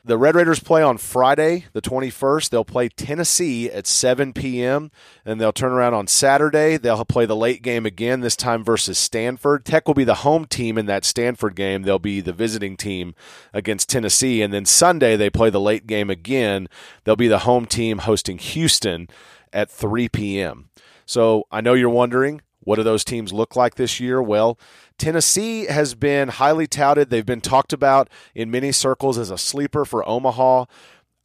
the 0.04 0.20
Red 0.20 0.36
Raiders 0.36 0.60
play 0.60 0.84
on 0.84 1.00
Friday, 1.00 1.66
the 1.74 1.82
21st. 1.82 2.52
They'll 2.52 2.64
play 2.64 2.90
Tennessee 2.90 3.72
at 3.72 3.88
7 3.88 4.34
p.m. 4.34 4.92
and 5.26 5.42
they'll 5.42 5.52
turn 5.52 5.72
around 5.72 5.96
on 5.96 6.06
Saturday. 6.06 6.78
They'll 6.78 7.04
play 7.06 7.26
the 7.26 7.36
late 7.36 7.64
game 7.64 7.88
again, 7.88 8.22
this 8.22 8.36
time 8.36 8.64
versus 8.64 9.00
Stanford. 9.00 9.66
Tech 9.66 9.88
will 9.88 9.96
be 9.96 10.04
the 10.04 10.14
home 10.14 10.46
team 10.46 10.78
in 10.78 10.86
that 10.86 11.06
Stanford 11.06 11.56
game. 11.56 11.82
They'll 11.82 11.98
be 11.98 12.22
the 12.22 12.34
visiting 12.34 12.78
team 12.78 13.16
against 13.52 13.90
Tennessee. 13.90 14.44
And 14.44 14.54
then 14.54 14.66
Sunday, 14.66 15.16
they 15.16 15.32
play 15.32 15.50
the 15.50 15.60
late 15.60 15.88
game 15.88 16.12
again. 16.12 16.68
They'll 17.04 17.16
be 17.16 17.28
the 17.28 17.40
home 17.40 17.66
team 17.66 17.98
hosting 17.98 18.38
Houston 18.38 19.08
at 19.56 19.72
3 19.72 20.10
p.m. 20.10 20.70
So 21.08 21.46
I 21.52 21.62
know 21.62 21.74
you're 21.74 21.90
wondering, 21.90 22.42
what 22.60 22.76
do 22.76 22.84
those 22.84 23.06
teams 23.06 23.32
look 23.32 23.56
like 23.56 23.76
this 23.76 24.00
year? 24.00 24.22
Well, 24.22 24.60
Tennessee 24.98 25.66
has 25.66 25.96
been 25.96 26.30
highly 26.30 26.68
touted. 26.68 27.10
They've 27.10 27.26
been 27.26 27.42
talked 27.42 27.74
about 27.74 28.10
in 28.34 28.52
many 28.52 28.72
circles 28.72 29.18
as 29.18 29.32
a 29.32 29.38
sleeper 29.38 29.86
for 29.86 30.08
Omaha. 30.08 30.66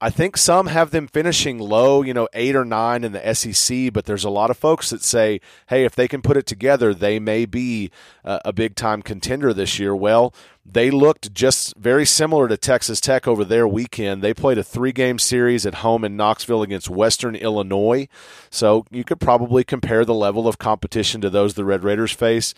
I 0.03 0.09
think 0.09 0.39
some 0.39 0.69
have 0.69 0.93
them 0.93 1.07
finishing 1.07 1.59
low, 1.59 2.01
you 2.01 2.15
know, 2.15 2.27
eight 2.33 2.57
or 2.57 2.65
nine 2.65 3.05
in 3.05 3.13
the 3.13 3.35
SEC, 3.35 3.93
but 3.93 4.07
there's 4.07 4.25
a 4.25 4.31
lot 4.31 4.51
of 4.51 4.57
folks 4.57 4.89
that 4.89 5.03
say, 5.03 5.43
hey, 5.69 5.85
if 5.85 5.95
they 5.95 6.09
can 6.09 6.23
put 6.23 6.39
it 6.39 6.47
together, 6.47 6.95
they 6.95 7.19
may 7.19 7.45
be 7.45 7.91
a, 8.25 8.41
a 8.47 8.53
big 8.53 8.77
time 8.77 9.03
contender 9.03 9.53
this 9.53 9.79
year. 9.79 9.95
Well, 9.95 10.33
they 10.65 10.91
looked 10.91 11.35
just 11.35 11.77
very 11.77 12.07
similar 12.07 12.49
to 12.49 12.57
Texas 12.57 12.99
Tech 12.99 13.29
over 13.29 13.45
their 13.45 13.69
weekend. 13.69 14.23
They 14.23 14.33
played 14.33 14.57
a 14.57 14.65
three 14.65 14.93
game 14.93 15.19
series 15.19 15.67
at 15.67 15.77
home 15.77 16.03
in 16.03 16.17
Knoxville 16.17 16.63
against 16.63 16.89
Western 16.89 17.37
Illinois. 17.37 18.09
So 18.49 18.87
you 18.91 19.05
could 19.05 19.21
probably 19.21 19.65
compare 19.65 20.07
the 20.07 20.15
level 20.15 20.49
of 20.49 20.57
competition 20.57 21.21
to 21.21 21.29
those 21.29 21.55
the 21.55 21.65
Red 21.67 21.85
Raiders 21.85 22.13
face 22.13 22.55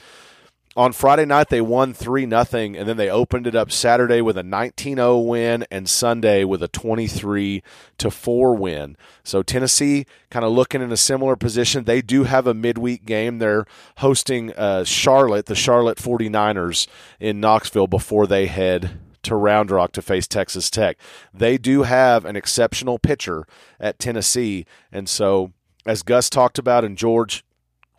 on 0.76 0.92
Friday 0.92 1.24
night 1.24 1.48
they 1.48 1.60
won 1.60 1.92
3 1.92 2.26
nothing 2.26 2.76
and 2.76 2.88
then 2.88 2.96
they 2.96 3.10
opened 3.10 3.46
it 3.46 3.54
up 3.54 3.70
Saturday 3.70 4.20
with 4.20 4.38
a 4.38 4.42
19-0 4.42 5.26
win 5.26 5.66
and 5.70 5.88
Sunday 5.88 6.44
with 6.44 6.62
a 6.62 6.68
23 6.68 7.62
to 7.98 8.10
4 8.10 8.54
win. 8.54 8.96
So 9.22 9.42
Tennessee 9.42 10.06
kind 10.30 10.44
of 10.44 10.52
looking 10.52 10.82
in 10.82 10.92
a 10.92 10.96
similar 10.96 11.36
position. 11.36 11.84
They 11.84 12.02
do 12.02 12.24
have 12.24 12.46
a 12.46 12.54
midweek 12.54 13.04
game. 13.04 13.38
They're 13.38 13.66
hosting 13.98 14.52
uh, 14.54 14.84
Charlotte, 14.84 15.46
the 15.46 15.54
Charlotte 15.54 15.98
49ers 15.98 16.86
in 17.20 17.40
Knoxville 17.40 17.86
before 17.86 18.26
they 18.26 18.46
head 18.46 18.98
to 19.24 19.36
Round 19.36 19.70
Rock 19.70 19.92
to 19.92 20.02
face 20.02 20.26
Texas 20.26 20.68
Tech. 20.68 20.98
They 21.32 21.58
do 21.58 21.82
have 21.82 22.24
an 22.24 22.34
exceptional 22.34 22.98
pitcher 22.98 23.46
at 23.78 23.98
Tennessee 23.98 24.66
and 24.90 25.08
so 25.08 25.52
as 25.84 26.02
Gus 26.02 26.30
talked 26.30 26.58
about 26.58 26.84
and 26.84 26.96
George 26.96 27.44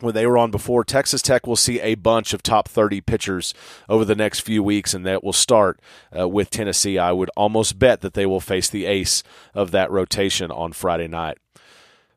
when 0.00 0.14
they 0.14 0.26
were 0.26 0.38
on 0.38 0.50
before, 0.50 0.84
Texas 0.84 1.22
Tech 1.22 1.46
will 1.46 1.56
see 1.56 1.80
a 1.80 1.94
bunch 1.94 2.34
of 2.34 2.42
top 2.42 2.68
30 2.68 3.00
pitchers 3.00 3.54
over 3.88 4.04
the 4.04 4.14
next 4.14 4.40
few 4.40 4.62
weeks, 4.62 4.92
and 4.92 5.06
that 5.06 5.22
will 5.22 5.32
start 5.32 5.80
uh, 6.16 6.28
with 6.28 6.50
Tennessee. 6.50 6.98
I 6.98 7.12
would 7.12 7.30
almost 7.36 7.78
bet 7.78 8.00
that 8.00 8.14
they 8.14 8.26
will 8.26 8.40
face 8.40 8.68
the 8.68 8.86
ace 8.86 9.22
of 9.54 9.70
that 9.70 9.90
rotation 9.90 10.50
on 10.50 10.72
Friday 10.72 11.08
night. 11.08 11.38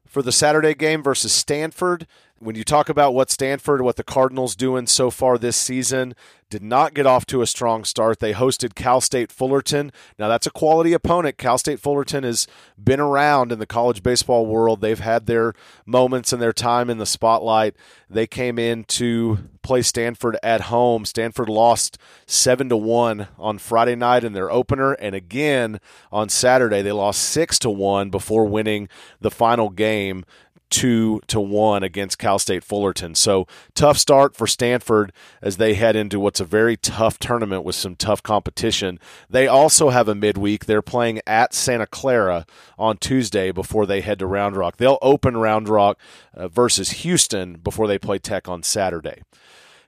For 0.06 0.22
the 0.22 0.32
Saturday 0.32 0.74
game 0.74 1.04
versus 1.04 1.32
Stanford, 1.32 2.08
when 2.39 2.56
you 2.56 2.63
talk 2.63 2.89
about 2.89 3.13
what 3.13 3.32
Stanford, 3.32 3.82
what 3.82 3.95
the 3.95 4.04
Cardinals 4.04 4.56
doing 4.56 4.88
so 4.88 5.10
far 5.10 5.38
this 5.38 5.58
season, 5.58 6.15
did 6.50 6.63
not 6.63 6.93
get 6.93 7.06
off 7.06 7.26
to 7.26 7.41
a 7.41 7.47
strong 7.47 7.84
start. 7.84 8.19
They 8.19 8.34
hosted 8.34 8.73
Cal 8.73 9.02
State 9.02 9.32
Fullerton. 9.32 9.91
Now 10.17 10.30
that's 10.30 10.47
a 10.47 10.52
quality 10.52 10.93
opponent. 10.93 11.38
Cal 11.38 11.58
State 11.58 11.80
Fullerton 11.80 12.23
has 12.23 12.47
been 12.82 13.02
around 13.02 13.52
in 13.52 13.60
the 13.60 13.65
college 13.65 14.02
baseball 14.02 14.45
world. 14.45 14.80
They've 14.80 15.00
had 15.00 15.26
their 15.26 15.54
moments 15.86 16.32
and 16.32 16.41
their 16.41 16.54
time 16.54 16.89
in 16.89 17.00
the 17.00 17.06
spotlight. 17.06 17.76
They 18.10 18.28
came 18.28 18.58
in 18.58 18.86
to 18.86 19.39
play 19.62 19.82
Stanford 19.82 20.38
at 20.41 20.62
home. 20.62 21.04
Stanford 21.04 21.50
lost 21.50 21.97
7 22.28 22.69
to 22.69 22.78
1 22.78 23.28
on 23.38 23.58
Friday 23.58 23.95
night 23.95 24.23
in 24.23 24.32
their 24.32 24.50
opener 24.50 24.93
and 24.93 25.13
again 25.13 25.82
on 26.13 26.30
Saturday 26.30 26.82
they 26.82 26.93
lost 26.93 27.21
6 27.23 27.60
to 27.60 27.69
1 27.69 28.10
before 28.10 28.45
winning 28.45 28.88
the 29.19 29.32
final 29.32 29.69
game 29.69 30.23
two 30.70 31.22
to 31.28 31.40
one 31.40 31.84
against 31.84 32.18
Cal 32.18 32.40
State 32.40 32.64
Fullerton. 32.64 33.16
So 33.16 33.48
tough 33.76 33.98
start 33.98 34.36
for 34.36 34.48
Stanford 34.48 35.12
as 35.42 35.58
they 35.58 35.74
head 35.74 35.96
into 35.96 36.20
what's 36.20 36.40
a 36.40 36.46
very 36.46 36.78
tough 36.78 37.20
tournament 37.20 37.64
with 37.64 37.76
some 37.76 37.96
tough 37.96 38.22
competition. 38.24 39.00
They 39.30 39.48
also 39.48 39.90
have 39.90 40.08
a 40.08 40.16
midweek. 40.16 40.66
They're 40.66 40.82
playing 40.82 41.22
at 41.26 41.54
Santa 41.54 41.88
Clara 41.88 42.46
on 42.78 42.98
Tuesday 42.98 43.52
before 43.52 43.86
they 43.86 44.02
head 44.02 44.20
to 44.20 44.28
Round 44.28 44.56
Rock. 44.56 44.78
They'll 44.78 45.00
open 45.02 45.38
Round 45.38 45.70
Rock 45.70 46.00
uh, 46.34 46.48
versus 46.48 46.92
Houston 46.92 47.58
before 47.58 47.88
they 47.88 47.98
play 47.98 48.20
Tech 48.20 48.48
on 48.48 48.64
Saturday. 48.64 49.22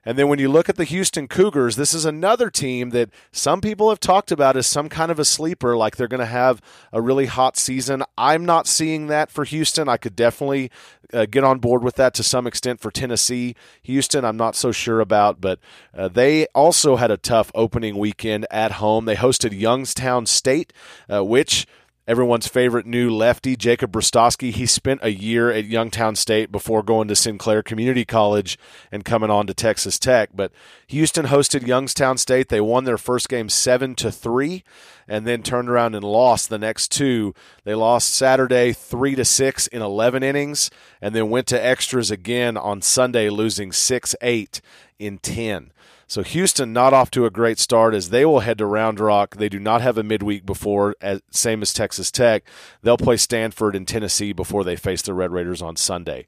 And 0.04 0.16
then 0.16 0.28
when 0.28 0.38
you 0.38 0.48
look 0.48 0.70
at 0.70 0.76
the 0.76 0.84
Houston 0.84 1.28
Cougars, 1.28 1.76
this 1.76 1.92
is 1.92 2.06
another 2.06 2.48
team 2.48 2.90
that 2.90 3.10
some 3.32 3.60
people 3.60 3.90
have 3.90 4.00
talked 4.00 4.32
about 4.32 4.56
as 4.56 4.66
some 4.66 4.88
kind 4.88 5.10
of 5.10 5.18
a 5.18 5.26
sleeper, 5.26 5.76
like 5.76 5.96
they're 5.96 6.08
going 6.08 6.20
to 6.20 6.26
have 6.26 6.62
a 6.90 7.02
really 7.02 7.26
hot 7.26 7.58
season. 7.58 8.02
I'm 8.16 8.46
not 8.46 8.66
seeing 8.66 9.08
that 9.08 9.30
for 9.30 9.44
Houston. 9.44 9.90
I 9.90 9.98
could 9.98 10.16
definitely 10.16 10.70
uh, 11.12 11.26
get 11.26 11.44
on 11.44 11.58
board 11.58 11.82
with 11.82 11.96
that 11.96 12.14
to 12.14 12.22
some 12.22 12.46
extent 12.46 12.80
for 12.80 12.90
Tennessee. 12.90 13.54
Houston, 13.82 14.24
I'm 14.24 14.38
not 14.38 14.56
so 14.56 14.72
sure 14.72 15.00
about, 15.00 15.38
but 15.40 15.58
uh, 15.94 16.08
they 16.08 16.46
also 16.54 16.96
had 16.96 17.10
a 17.10 17.18
tough 17.18 17.50
opening 17.54 17.98
weekend 17.98 18.46
at 18.50 18.72
home. 18.72 19.04
They 19.04 19.16
hosted 19.16 19.58
Youngstown 19.58 20.24
State, 20.24 20.72
uh, 21.12 21.22
which 21.24 21.66
everyone's 22.10 22.48
favorite 22.48 22.86
new 22.86 23.08
lefty, 23.08 23.54
Jacob 23.54 23.92
Brostowski. 23.92 24.50
He 24.50 24.66
spent 24.66 24.98
a 25.00 25.12
year 25.12 25.48
at 25.48 25.66
Youngstown 25.66 26.16
State 26.16 26.50
before 26.50 26.82
going 26.82 27.06
to 27.06 27.14
Sinclair 27.14 27.62
Community 27.62 28.04
College 28.04 28.58
and 28.90 29.04
coming 29.04 29.30
on 29.30 29.46
to 29.46 29.54
Texas 29.54 29.96
Tech. 29.96 30.30
But 30.34 30.50
Houston 30.88 31.26
hosted 31.26 31.68
Youngstown 31.68 32.18
State. 32.18 32.48
They 32.48 32.60
won 32.60 32.82
their 32.82 32.98
first 32.98 33.28
game 33.28 33.48
seven 33.48 33.94
to 33.94 34.10
three, 34.10 34.64
and 35.06 35.24
then 35.24 35.44
turned 35.44 35.70
around 35.70 35.94
and 35.94 36.02
lost 36.02 36.48
the 36.48 36.58
next 36.58 36.90
two. 36.90 37.32
They 37.62 37.76
lost 37.76 38.12
Saturday 38.12 38.72
three 38.72 39.14
to 39.14 39.24
six 39.24 39.68
in 39.68 39.80
eleven 39.80 40.24
innings, 40.24 40.68
and 41.00 41.14
then 41.14 41.30
went 41.30 41.46
to 41.46 41.64
extras 41.64 42.10
again 42.10 42.56
on 42.56 42.82
Sunday, 42.82 43.30
losing 43.30 43.70
six 43.70 44.16
eight 44.20 44.60
in 44.98 45.18
ten. 45.18 45.70
So 46.10 46.24
Houston 46.24 46.72
not 46.72 46.92
off 46.92 47.12
to 47.12 47.24
a 47.24 47.30
great 47.30 47.60
start 47.60 47.94
as 47.94 48.10
they 48.10 48.26
will 48.26 48.40
head 48.40 48.58
to 48.58 48.66
Round 48.66 48.98
Rock. 48.98 49.36
They 49.36 49.48
do 49.48 49.60
not 49.60 49.80
have 49.80 49.96
a 49.96 50.02
midweek 50.02 50.44
before, 50.44 50.96
as, 51.00 51.22
same 51.30 51.62
as 51.62 51.72
Texas 51.72 52.10
Tech. 52.10 52.42
They'll 52.82 52.96
play 52.96 53.16
Stanford 53.16 53.76
and 53.76 53.86
Tennessee 53.86 54.32
before 54.32 54.64
they 54.64 54.74
face 54.74 55.02
the 55.02 55.14
Red 55.14 55.30
Raiders 55.30 55.62
on 55.62 55.76
Sunday. 55.76 56.26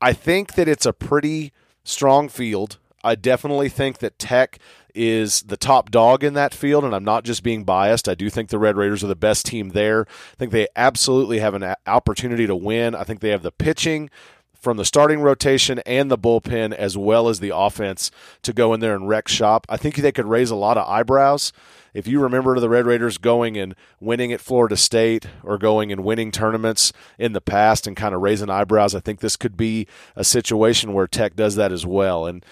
I 0.00 0.14
think 0.14 0.54
that 0.54 0.66
it's 0.66 0.84
a 0.84 0.92
pretty 0.92 1.52
strong 1.84 2.28
field. 2.28 2.78
I 3.04 3.14
definitely 3.14 3.68
think 3.68 3.98
that 3.98 4.18
Tech 4.18 4.58
is 4.96 5.42
the 5.42 5.56
top 5.56 5.92
dog 5.92 6.24
in 6.24 6.34
that 6.34 6.52
field, 6.52 6.82
and 6.82 6.92
I'm 6.92 7.04
not 7.04 7.22
just 7.22 7.44
being 7.44 7.62
biased. 7.62 8.08
I 8.08 8.16
do 8.16 8.30
think 8.30 8.48
the 8.48 8.58
Red 8.58 8.76
Raiders 8.76 9.04
are 9.04 9.06
the 9.06 9.14
best 9.14 9.46
team 9.46 9.68
there. 9.68 10.06
I 10.08 10.36
think 10.38 10.50
they 10.50 10.66
absolutely 10.74 11.38
have 11.38 11.54
an 11.54 11.76
opportunity 11.86 12.48
to 12.48 12.56
win. 12.56 12.96
I 12.96 13.04
think 13.04 13.20
they 13.20 13.30
have 13.30 13.42
the 13.42 13.52
pitching 13.52 14.10
from 14.60 14.76
the 14.76 14.84
starting 14.84 15.20
rotation 15.20 15.80
and 15.80 16.10
the 16.10 16.18
bullpen 16.18 16.72
as 16.72 16.96
well 16.96 17.28
as 17.28 17.40
the 17.40 17.54
offense 17.54 18.10
to 18.42 18.52
go 18.52 18.72
in 18.74 18.80
there 18.80 18.94
and 18.94 19.08
wreck 19.08 19.26
shop. 19.26 19.66
I 19.68 19.76
think 19.76 19.96
they 19.96 20.12
could 20.12 20.26
raise 20.26 20.50
a 20.50 20.56
lot 20.56 20.76
of 20.76 20.86
eyebrows. 20.86 21.52
If 21.92 22.06
you 22.06 22.20
remember 22.20 22.58
the 22.60 22.68
Red 22.68 22.86
Raiders 22.86 23.18
going 23.18 23.56
and 23.56 23.74
winning 23.98 24.32
at 24.32 24.40
Florida 24.40 24.76
State 24.76 25.26
or 25.42 25.58
going 25.58 25.90
and 25.90 26.04
winning 26.04 26.30
tournaments 26.30 26.92
in 27.18 27.32
the 27.32 27.40
past 27.40 27.86
and 27.86 27.96
kind 27.96 28.14
of 28.14 28.20
raising 28.20 28.50
eyebrows, 28.50 28.94
I 28.94 29.00
think 29.00 29.20
this 29.20 29.36
could 29.36 29.56
be 29.56 29.88
a 30.14 30.22
situation 30.22 30.92
where 30.92 31.08
Tech 31.08 31.34
does 31.34 31.56
that 31.56 31.72
as 31.72 31.84
well. 31.84 32.26
And, 32.26 32.44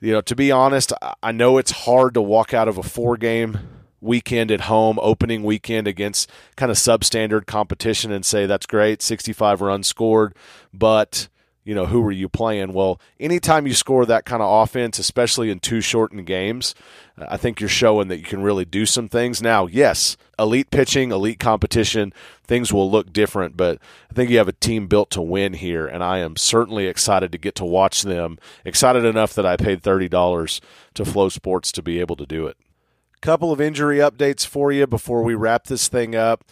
you 0.00 0.12
know, 0.12 0.20
to 0.20 0.36
be 0.36 0.52
honest, 0.52 0.92
I 1.22 1.32
know 1.32 1.56
it's 1.56 1.70
hard 1.70 2.12
to 2.14 2.22
walk 2.22 2.52
out 2.52 2.68
of 2.68 2.76
a 2.76 2.82
four 2.82 3.16
game 3.16 3.58
weekend 4.00 4.50
at 4.50 4.62
home, 4.62 4.98
opening 5.00 5.42
weekend 5.42 5.88
against 5.88 6.30
kind 6.56 6.70
of 6.70 6.76
substandard 6.76 7.46
competition 7.46 8.12
and 8.12 8.24
say 8.24 8.46
that's 8.46 8.66
great, 8.66 9.02
65 9.02 9.60
runs 9.60 9.86
scored, 9.86 10.34
but 10.72 11.28
you 11.66 11.74
know, 11.74 11.86
who 11.86 12.00
were 12.00 12.12
you 12.12 12.28
playing? 12.28 12.72
Well, 12.72 13.00
anytime 13.18 13.66
you 13.66 13.74
score 13.74 14.06
that 14.06 14.24
kind 14.24 14.40
of 14.40 14.62
offense, 14.62 15.00
especially 15.00 15.50
in 15.50 15.58
two 15.58 15.80
shortened 15.80 16.24
games, 16.24 16.76
uh, 17.18 17.26
I 17.28 17.36
think 17.36 17.58
you're 17.58 17.68
showing 17.68 18.06
that 18.06 18.18
you 18.18 18.22
can 18.22 18.40
really 18.40 18.64
do 18.64 18.86
some 18.86 19.08
things. 19.08 19.42
Now, 19.42 19.66
yes, 19.66 20.16
elite 20.38 20.70
pitching, 20.70 21.10
elite 21.10 21.40
competition, 21.40 22.14
things 22.44 22.72
will 22.72 22.88
look 22.88 23.12
different, 23.12 23.56
but 23.56 23.80
I 24.08 24.14
think 24.14 24.30
you 24.30 24.38
have 24.38 24.46
a 24.46 24.52
team 24.52 24.86
built 24.86 25.10
to 25.10 25.20
win 25.20 25.54
here, 25.54 25.88
and 25.88 26.04
I 26.04 26.18
am 26.18 26.36
certainly 26.36 26.86
excited 26.86 27.32
to 27.32 27.38
get 27.38 27.56
to 27.56 27.64
watch 27.64 28.02
them. 28.02 28.38
Excited 28.64 29.04
enough 29.04 29.34
that 29.34 29.44
I 29.44 29.56
paid 29.56 29.82
$30 29.82 30.60
to 30.94 31.04
Flow 31.04 31.28
Sports 31.28 31.72
to 31.72 31.82
be 31.82 31.98
able 31.98 32.14
to 32.14 32.26
do 32.26 32.46
it. 32.46 32.56
Couple 33.20 33.50
of 33.50 33.60
injury 33.60 33.98
updates 33.98 34.46
for 34.46 34.70
you 34.70 34.86
before 34.86 35.24
we 35.24 35.34
wrap 35.34 35.64
this 35.64 35.88
thing 35.88 36.14
up. 36.14 36.44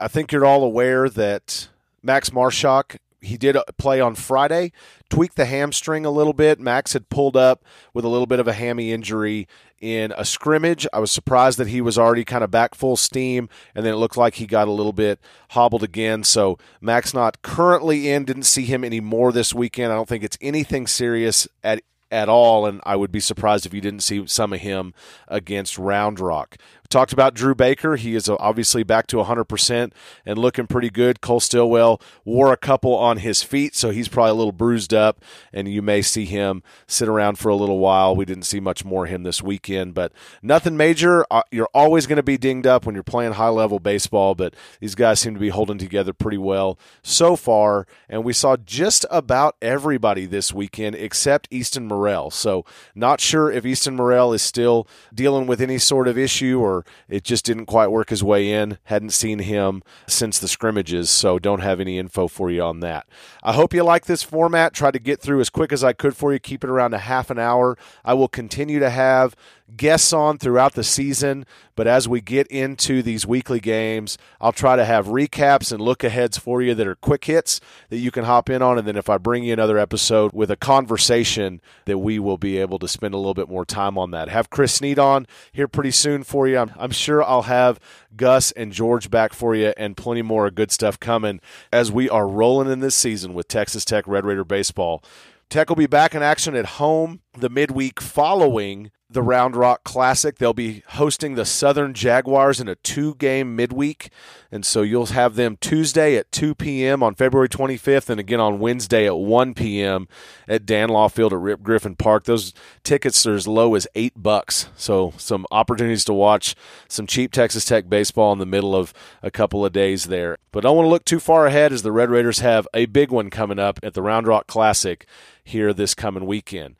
I 0.00 0.08
think 0.08 0.32
you're 0.32 0.44
all 0.44 0.64
aware 0.64 1.08
that 1.08 1.68
Max 2.02 2.30
Marshak 2.30 2.96
he 3.22 3.36
did 3.36 3.56
play 3.78 4.00
on 4.00 4.14
Friday, 4.14 4.72
tweaked 5.08 5.36
the 5.36 5.44
hamstring 5.44 6.04
a 6.04 6.10
little 6.10 6.32
bit. 6.32 6.60
Max 6.60 6.92
had 6.92 7.08
pulled 7.08 7.36
up 7.36 7.64
with 7.94 8.04
a 8.04 8.08
little 8.08 8.26
bit 8.26 8.40
of 8.40 8.48
a 8.48 8.52
hammy 8.52 8.92
injury 8.92 9.46
in 9.80 10.12
a 10.16 10.24
scrimmage. 10.24 10.86
I 10.92 10.98
was 10.98 11.10
surprised 11.10 11.58
that 11.58 11.68
he 11.68 11.80
was 11.80 11.98
already 11.98 12.24
kind 12.24 12.44
of 12.44 12.50
back 12.50 12.74
full 12.74 12.96
steam, 12.96 13.48
and 13.74 13.86
then 13.86 13.94
it 13.94 13.98
looked 13.98 14.16
like 14.16 14.34
he 14.34 14.46
got 14.46 14.68
a 14.68 14.72
little 14.72 14.92
bit 14.92 15.20
hobbled 15.50 15.82
again. 15.82 16.24
So 16.24 16.58
Max 16.80 17.14
not 17.14 17.42
currently 17.42 18.10
in. 18.10 18.24
Didn't 18.24 18.44
see 18.44 18.64
him 18.64 18.84
anymore 18.84 19.32
this 19.32 19.54
weekend. 19.54 19.92
I 19.92 19.96
don't 19.96 20.08
think 20.08 20.24
it's 20.24 20.38
anything 20.40 20.86
serious 20.86 21.48
at 21.62 21.82
at 22.12 22.28
all, 22.28 22.66
and 22.66 22.80
I 22.84 22.94
would 22.94 23.10
be 23.10 23.20
surprised 23.20 23.64
if 23.64 23.72
you 23.72 23.80
didn't 23.80 24.02
see 24.02 24.26
some 24.26 24.52
of 24.52 24.60
him 24.60 24.92
against 25.28 25.78
Round 25.78 26.20
Rock. 26.20 26.58
Talked 26.92 27.14
about 27.14 27.32
Drew 27.32 27.54
Baker. 27.54 27.96
He 27.96 28.14
is 28.14 28.28
obviously 28.28 28.82
back 28.82 29.06
to 29.06 29.16
100% 29.16 29.92
and 30.26 30.38
looking 30.38 30.66
pretty 30.66 30.90
good. 30.90 31.22
Cole 31.22 31.40
Stilwell 31.40 32.02
wore 32.22 32.52
a 32.52 32.56
couple 32.58 32.94
on 32.94 33.16
his 33.16 33.42
feet, 33.42 33.74
so 33.74 33.88
he's 33.88 34.08
probably 34.08 34.32
a 34.32 34.34
little 34.34 34.52
bruised 34.52 34.92
up, 34.92 35.24
and 35.54 35.66
you 35.72 35.80
may 35.80 36.02
see 36.02 36.26
him 36.26 36.62
sit 36.86 37.08
around 37.08 37.38
for 37.38 37.48
a 37.48 37.54
little 37.56 37.78
while. 37.78 38.14
We 38.14 38.26
didn't 38.26 38.42
see 38.42 38.60
much 38.60 38.84
more 38.84 39.06
of 39.06 39.10
him 39.10 39.22
this 39.22 39.42
weekend, 39.42 39.94
but 39.94 40.12
nothing 40.42 40.76
major. 40.76 41.24
Uh, 41.30 41.40
you're 41.50 41.70
always 41.72 42.06
going 42.06 42.18
to 42.18 42.22
be 42.22 42.36
dinged 42.36 42.66
up 42.66 42.84
when 42.84 42.94
you're 42.94 43.02
playing 43.02 43.32
high 43.32 43.48
level 43.48 43.78
baseball, 43.78 44.34
but 44.34 44.54
these 44.78 44.94
guys 44.94 45.18
seem 45.18 45.32
to 45.32 45.40
be 45.40 45.48
holding 45.48 45.78
together 45.78 46.12
pretty 46.12 46.36
well 46.36 46.78
so 47.02 47.36
far. 47.36 47.86
And 48.06 48.22
we 48.22 48.34
saw 48.34 48.58
just 48.58 49.06
about 49.10 49.56
everybody 49.62 50.26
this 50.26 50.52
weekend 50.52 50.96
except 50.96 51.48
Easton 51.50 51.88
Morrell. 51.88 52.30
So, 52.30 52.66
not 52.94 53.18
sure 53.18 53.50
if 53.50 53.64
Easton 53.64 53.96
Morrell 53.96 54.34
is 54.34 54.42
still 54.42 54.86
dealing 55.14 55.46
with 55.46 55.62
any 55.62 55.78
sort 55.78 56.06
of 56.06 56.18
issue 56.18 56.60
or 56.60 56.81
it 57.08 57.24
just 57.24 57.44
didn't 57.44 57.66
quite 57.66 57.88
work 57.88 58.10
his 58.10 58.22
way 58.22 58.50
in. 58.50 58.78
Hadn't 58.84 59.10
seen 59.10 59.40
him 59.40 59.82
since 60.06 60.38
the 60.38 60.48
scrimmages, 60.48 61.10
so 61.10 61.38
don't 61.38 61.60
have 61.60 61.80
any 61.80 61.98
info 61.98 62.28
for 62.28 62.50
you 62.50 62.62
on 62.62 62.80
that. 62.80 63.06
I 63.42 63.52
hope 63.52 63.74
you 63.74 63.82
like 63.82 64.06
this 64.06 64.22
format. 64.22 64.74
Try 64.74 64.90
to 64.90 64.98
get 64.98 65.20
through 65.20 65.40
as 65.40 65.50
quick 65.50 65.72
as 65.72 65.84
I 65.84 65.92
could 65.92 66.16
for 66.16 66.32
you. 66.32 66.38
Keep 66.38 66.64
it 66.64 66.70
around 66.70 66.94
a 66.94 66.98
half 66.98 67.30
an 67.30 67.38
hour. 67.38 67.76
I 68.04 68.14
will 68.14 68.28
continue 68.28 68.78
to 68.78 68.90
have 68.90 69.36
guests 69.76 70.12
on 70.12 70.38
throughout 70.38 70.74
the 70.74 70.84
season, 70.84 71.46
but 71.74 71.86
as 71.86 72.08
we 72.08 72.20
get 72.20 72.46
into 72.48 73.02
these 73.02 73.26
weekly 73.26 73.60
games, 73.60 74.18
I'll 74.40 74.52
try 74.52 74.76
to 74.76 74.84
have 74.84 75.06
recaps 75.06 75.72
and 75.72 75.80
look 75.80 76.04
aheads 76.04 76.36
for 76.36 76.60
you 76.60 76.74
that 76.74 76.86
are 76.86 76.94
quick 76.94 77.24
hits 77.24 77.60
that 77.88 77.98
you 77.98 78.10
can 78.10 78.24
hop 78.24 78.50
in 78.50 78.60
on. 78.60 78.78
And 78.78 78.86
then 78.86 78.96
if 78.96 79.08
I 79.08 79.18
bring 79.18 79.44
you 79.44 79.52
another 79.52 79.78
episode 79.78 80.32
with 80.32 80.50
a 80.50 80.56
conversation, 80.56 81.60
that 81.86 81.98
we 81.98 82.18
will 82.18 82.38
be 82.38 82.58
able 82.58 82.78
to 82.80 82.88
spend 82.88 83.14
a 83.14 83.16
little 83.16 83.34
bit 83.34 83.48
more 83.48 83.64
time 83.64 83.96
on 83.96 84.10
that. 84.10 84.28
Have 84.28 84.50
Chris 84.50 84.74
Sneed 84.74 84.98
on 84.98 85.26
here 85.52 85.68
pretty 85.68 85.90
soon 85.90 86.22
for 86.22 86.46
you. 86.46 86.58
I'm, 86.58 86.71
I'm 86.78 86.90
sure 86.90 87.22
I'll 87.22 87.42
have 87.42 87.80
Gus 88.16 88.52
and 88.52 88.72
George 88.72 89.10
back 89.10 89.32
for 89.32 89.54
you 89.54 89.72
and 89.76 89.96
plenty 89.96 90.22
more 90.22 90.50
good 90.50 90.70
stuff 90.70 90.98
coming 90.98 91.40
as 91.72 91.90
we 91.92 92.08
are 92.08 92.28
rolling 92.28 92.70
in 92.70 92.80
this 92.80 92.94
season 92.94 93.34
with 93.34 93.48
Texas 93.48 93.84
Tech 93.84 94.06
Red 94.06 94.24
Raider 94.24 94.44
baseball. 94.44 95.02
Tech 95.50 95.68
will 95.68 95.76
be 95.76 95.86
back 95.86 96.14
in 96.14 96.22
action 96.22 96.56
at 96.56 96.64
home 96.64 97.20
the 97.38 97.50
midweek 97.50 98.00
following 98.00 98.90
the 99.12 99.22
Round 99.22 99.56
Rock 99.56 99.84
Classic. 99.84 100.36
They'll 100.36 100.52
be 100.52 100.82
hosting 100.88 101.34
the 101.34 101.44
Southern 101.44 101.94
Jaguars 101.94 102.60
in 102.60 102.68
a 102.68 102.74
two 102.76 103.14
game 103.16 103.54
midweek. 103.56 104.10
And 104.50 104.66
so 104.66 104.82
you'll 104.82 105.06
have 105.06 105.34
them 105.34 105.56
Tuesday 105.60 106.16
at 106.16 106.30
2 106.32 106.54
p.m. 106.54 107.02
on 107.02 107.14
February 107.14 107.48
25th 107.48 108.10
and 108.10 108.20
again 108.20 108.40
on 108.40 108.58
Wednesday 108.58 109.06
at 109.06 109.16
1 109.16 109.54
p.m. 109.54 110.08
at 110.46 110.66
Dan 110.66 110.90
Law 110.90 111.08
Field 111.08 111.32
at 111.32 111.38
Rip 111.38 111.62
Griffin 111.62 111.96
Park. 111.96 112.24
Those 112.24 112.52
tickets 112.84 113.26
are 113.26 113.34
as 113.34 113.48
low 113.48 113.74
as 113.74 113.86
eight 113.94 114.12
bucks. 114.16 114.68
So 114.76 115.14
some 115.16 115.46
opportunities 115.50 116.04
to 116.04 116.12
watch 116.12 116.54
some 116.88 117.06
cheap 117.06 117.32
Texas 117.32 117.64
Tech 117.64 117.88
baseball 117.88 118.32
in 118.32 118.38
the 118.38 118.46
middle 118.46 118.76
of 118.76 118.92
a 119.22 119.30
couple 119.30 119.64
of 119.64 119.72
days 119.72 120.04
there. 120.04 120.36
But 120.50 120.64
I 120.64 120.68
don't 120.68 120.76
want 120.76 120.86
to 120.86 120.90
look 120.90 121.04
too 121.04 121.20
far 121.20 121.46
ahead 121.46 121.72
as 121.72 121.82
the 121.82 121.92
Red 121.92 122.10
Raiders 122.10 122.40
have 122.40 122.68
a 122.74 122.86
big 122.86 123.10
one 123.10 123.30
coming 123.30 123.58
up 123.58 123.80
at 123.82 123.94
the 123.94 124.02
Round 124.02 124.26
Rock 124.26 124.46
Classic 124.46 125.06
here 125.42 125.72
this 125.72 125.94
coming 125.94 126.26
weekend. 126.26 126.76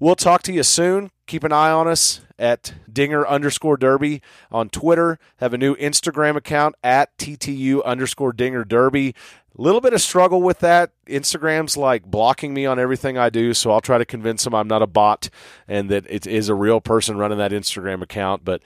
We'll 0.00 0.14
talk 0.14 0.42
to 0.42 0.52
you 0.52 0.62
soon. 0.62 1.10
Keep 1.28 1.44
an 1.44 1.52
eye 1.52 1.70
on 1.70 1.86
us 1.86 2.22
at 2.38 2.72
Dinger 2.90 3.26
underscore 3.26 3.76
Derby 3.76 4.22
on 4.50 4.70
Twitter. 4.70 5.18
Have 5.36 5.52
a 5.52 5.58
new 5.58 5.76
Instagram 5.76 6.36
account 6.36 6.74
at 6.82 7.16
TTU 7.18 7.84
underscore 7.84 8.32
Dinger 8.32 8.64
Derby. 8.64 9.14
A 9.58 9.60
little 9.60 9.82
bit 9.82 9.92
of 9.92 10.00
struggle 10.00 10.40
with 10.40 10.60
that. 10.60 10.92
Instagram's 11.06 11.76
like 11.76 12.04
blocking 12.04 12.54
me 12.54 12.64
on 12.64 12.78
everything 12.78 13.18
I 13.18 13.28
do, 13.28 13.52
so 13.52 13.70
I'll 13.70 13.82
try 13.82 13.98
to 13.98 14.06
convince 14.06 14.44
them 14.44 14.54
I'm 14.54 14.68
not 14.68 14.80
a 14.80 14.86
bot 14.86 15.28
and 15.66 15.90
that 15.90 16.06
it 16.08 16.26
is 16.26 16.48
a 16.48 16.54
real 16.54 16.80
person 16.80 17.18
running 17.18 17.36
that 17.36 17.52
Instagram 17.52 18.00
account. 18.00 18.42
But 18.42 18.62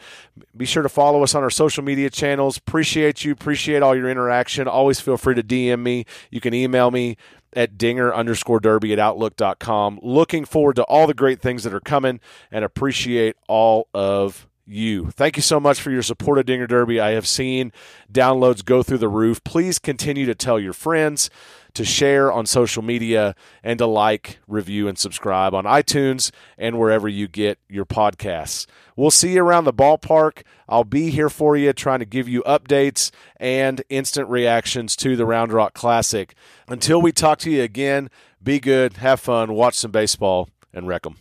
be 0.57 0.64
sure 0.64 0.85
to 0.85 0.88
follow 0.88 1.25
us 1.25 1.35
on 1.35 1.42
our 1.42 1.51
social 1.51 1.83
media 1.83 2.11
channels. 2.11 2.59
Appreciate 2.59 3.25
you. 3.25 3.33
Appreciate 3.33 3.83
all 3.83 3.96
your 3.96 4.09
interaction. 4.09 4.68
Always 4.68 5.01
feel 5.01 5.16
free 5.16 5.35
to 5.35 5.42
DM 5.42 5.81
me. 5.81 6.05
You 6.31 6.40
can 6.40 6.55
email 6.55 6.92
me 6.92 7.16
at 7.54 7.78
dinger 7.78 8.14
underscore 8.14 8.60
derby 8.60 8.92
at 8.92 8.98
outlook.com. 8.98 10.00
Looking 10.02 10.44
forward 10.44 10.76
to 10.76 10.84
all 10.84 11.06
the 11.06 11.14
great 11.14 11.40
things 11.40 11.64
that 11.64 11.74
are 11.74 11.80
coming 11.80 12.20
and 12.50 12.64
appreciate 12.64 13.36
all 13.48 13.88
of 13.94 14.48
you. 14.66 15.10
Thank 15.10 15.36
you 15.36 15.42
so 15.42 15.58
much 15.60 15.80
for 15.80 15.90
your 15.90 16.02
support 16.02 16.38
of 16.38 16.46
Dinger 16.46 16.66
Derby. 16.66 17.00
I 17.00 17.10
have 17.10 17.26
seen 17.26 17.72
downloads 18.10 18.64
go 18.64 18.82
through 18.82 18.98
the 18.98 19.08
roof. 19.08 19.42
Please 19.44 19.78
continue 19.78 20.26
to 20.26 20.34
tell 20.34 20.58
your 20.58 20.72
friends, 20.72 21.30
to 21.74 21.85
share 21.85 22.32
on 22.32 22.46
social 22.46 22.82
media, 22.82 23.35
and 23.62 23.78
to 23.78 23.87
like, 23.87 24.38
review, 24.46 24.88
and 24.88 24.98
subscribe 24.98 25.54
on 25.54 25.64
iTunes 25.64 26.30
and 26.58 26.78
wherever 26.78 27.08
you 27.08 27.28
get 27.28 27.58
your 27.68 27.87
podcasts. 27.87 28.66
We'll 28.96 29.11
see 29.11 29.35
you 29.35 29.42
around 29.42 29.64
the 29.64 29.72
ballpark. 29.72 30.42
I'll 30.68 30.85
be 30.85 31.11
here 31.11 31.30
for 31.30 31.56
you 31.56 31.72
trying 31.72 32.00
to 32.00 32.04
give 32.04 32.28
you 32.28 32.42
updates 32.42 33.11
and 33.38 33.82
instant 33.88 34.28
reactions 34.28 34.96
to 34.96 35.16
the 35.16 35.24
Round 35.24 35.52
Rock 35.52 35.74
Classic. 35.74 36.35
Until 36.68 37.00
we 37.00 37.12
talk 37.12 37.38
to 37.40 37.50
you 37.50 37.62
again, 37.62 38.11
be 38.42 38.61
good, 38.61 38.94
have 38.98 39.20
fun, 39.20 39.54
watch 39.54 39.74
some 39.74 39.90
baseball, 39.90 40.48
and 40.72 40.87
wreck 40.87 41.02
them. 41.02 41.16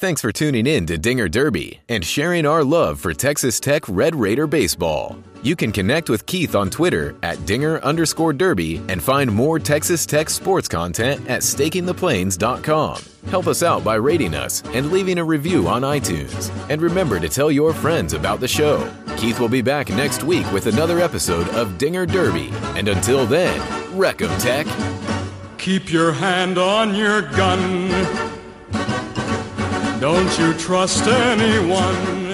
Thanks 0.00 0.22
for 0.22 0.32
tuning 0.32 0.66
in 0.66 0.86
to 0.86 0.96
Dinger 0.96 1.28
Derby 1.28 1.78
and 1.86 2.02
sharing 2.02 2.46
our 2.46 2.64
love 2.64 2.98
for 2.98 3.12
Texas 3.12 3.60
Tech 3.60 3.86
Red 3.86 4.14
Raider 4.14 4.46
baseball. 4.46 5.14
You 5.42 5.54
can 5.54 5.72
connect 5.72 6.08
with 6.08 6.24
Keith 6.24 6.54
on 6.54 6.70
Twitter 6.70 7.14
at 7.22 7.44
Dinger 7.44 7.80
underscore 7.80 8.32
Derby 8.32 8.80
and 8.88 9.02
find 9.02 9.30
more 9.30 9.58
Texas 9.58 10.06
Tech 10.06 10.30
sports 10.30 10.68
content 10.68 11.28
at 11.28 11.42
stakingtheplains.com. 11.42 13.02
Help 13.26 13.46
us 13.46 13.62
out 13.62 13.84
by 13.84 13.96
rating 13.96 14.34
us 14.34 14.62
and 14.68 14.90
leaving 14.90 15.18
a 15.18 15.24
review 15.24 15.68
on 15.68 15.82
iTunes. 15.82 16.50
And 16.70 16.80
remember 16.80 17.20
to 17.20 17.28
tell 17.28 17.52
your 17.52 17.74
friends 17.74 18.14
about 18.14 18.40
the 18.40 18.48
show. 18.48 18.90
Keith 19.18 19.38
will 19.38 19.50
be 19.50 19.60
back 19.60 19.90
next 19.90 20.24
week 20.24 20.50
with 20.50 20.66
another 20.66 21.00
episode 21.00 21.46
of 21.50 21.76
Dinger 21.76 22.06
Derby. 22.06 22.48
And 22.74 22.88
until 22.88 23.26
then, 23.26 23.60
'em, 24.22 24.34
Tech. 24.38 24.66
Keep 25.58 25.92
your 25.92 26.12
hand 26.12 26.56
on 26.56 26.94
your 26.94 27.20
gun. 27.20 28.39
Don't 30.00 30.38
you 30.38 30.54
trust 30.54 31.06
anyone. 31.06 32.30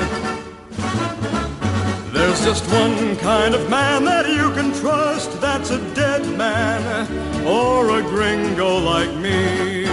There's 2.12 2.44
just 2.44 2.64
one 2.70 3.16
kind 3.16 3.56
of 3.56 3.68
man 3.68 4.04
that 4.04 4.28
you 4.28 4.52
can 4.52 4.72
trust. 4.72 5.40
That's 5.40 5.70
a 5.70 5.80
dead 5.92 6.24
man 6.38 7.44
or 7.44 7.98
a 7.98 8.02
gringo 8.02 8.78
like 8.78 9.12
me. 9.16 9.86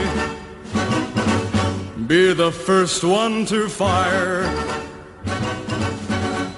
Be 2.05 2.31
the 2.33 2.51
first 2.51 3.03
one 3.03 3.43
to 3.47 3.67
fire. 3.67 4.43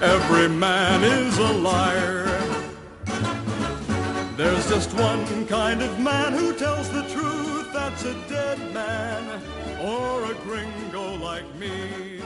Every 0.02 0.50
man 0.50 1.02
is 1.02 1.38
a 1.38 1.52
liar. 1.54 2.26
There's 4.36 4.68
just 4.68 4.92
one 4.92 5.46
kind 5.46 5.80
of 5.80 5.98
man 5.98 6.34
who 6.34 6.52
tells 6.52 6.90
the 6.90 7.04
truth. 7.04 7.72
That's 7.72 8.04
a 8.04 8.12
dead 8.28 8.58
man 8.74 9.65
or 9.86 10.32
a 10.32 10.34
gringo 10.34 11.14
like 11.18 11.46
me. 11.54 12.20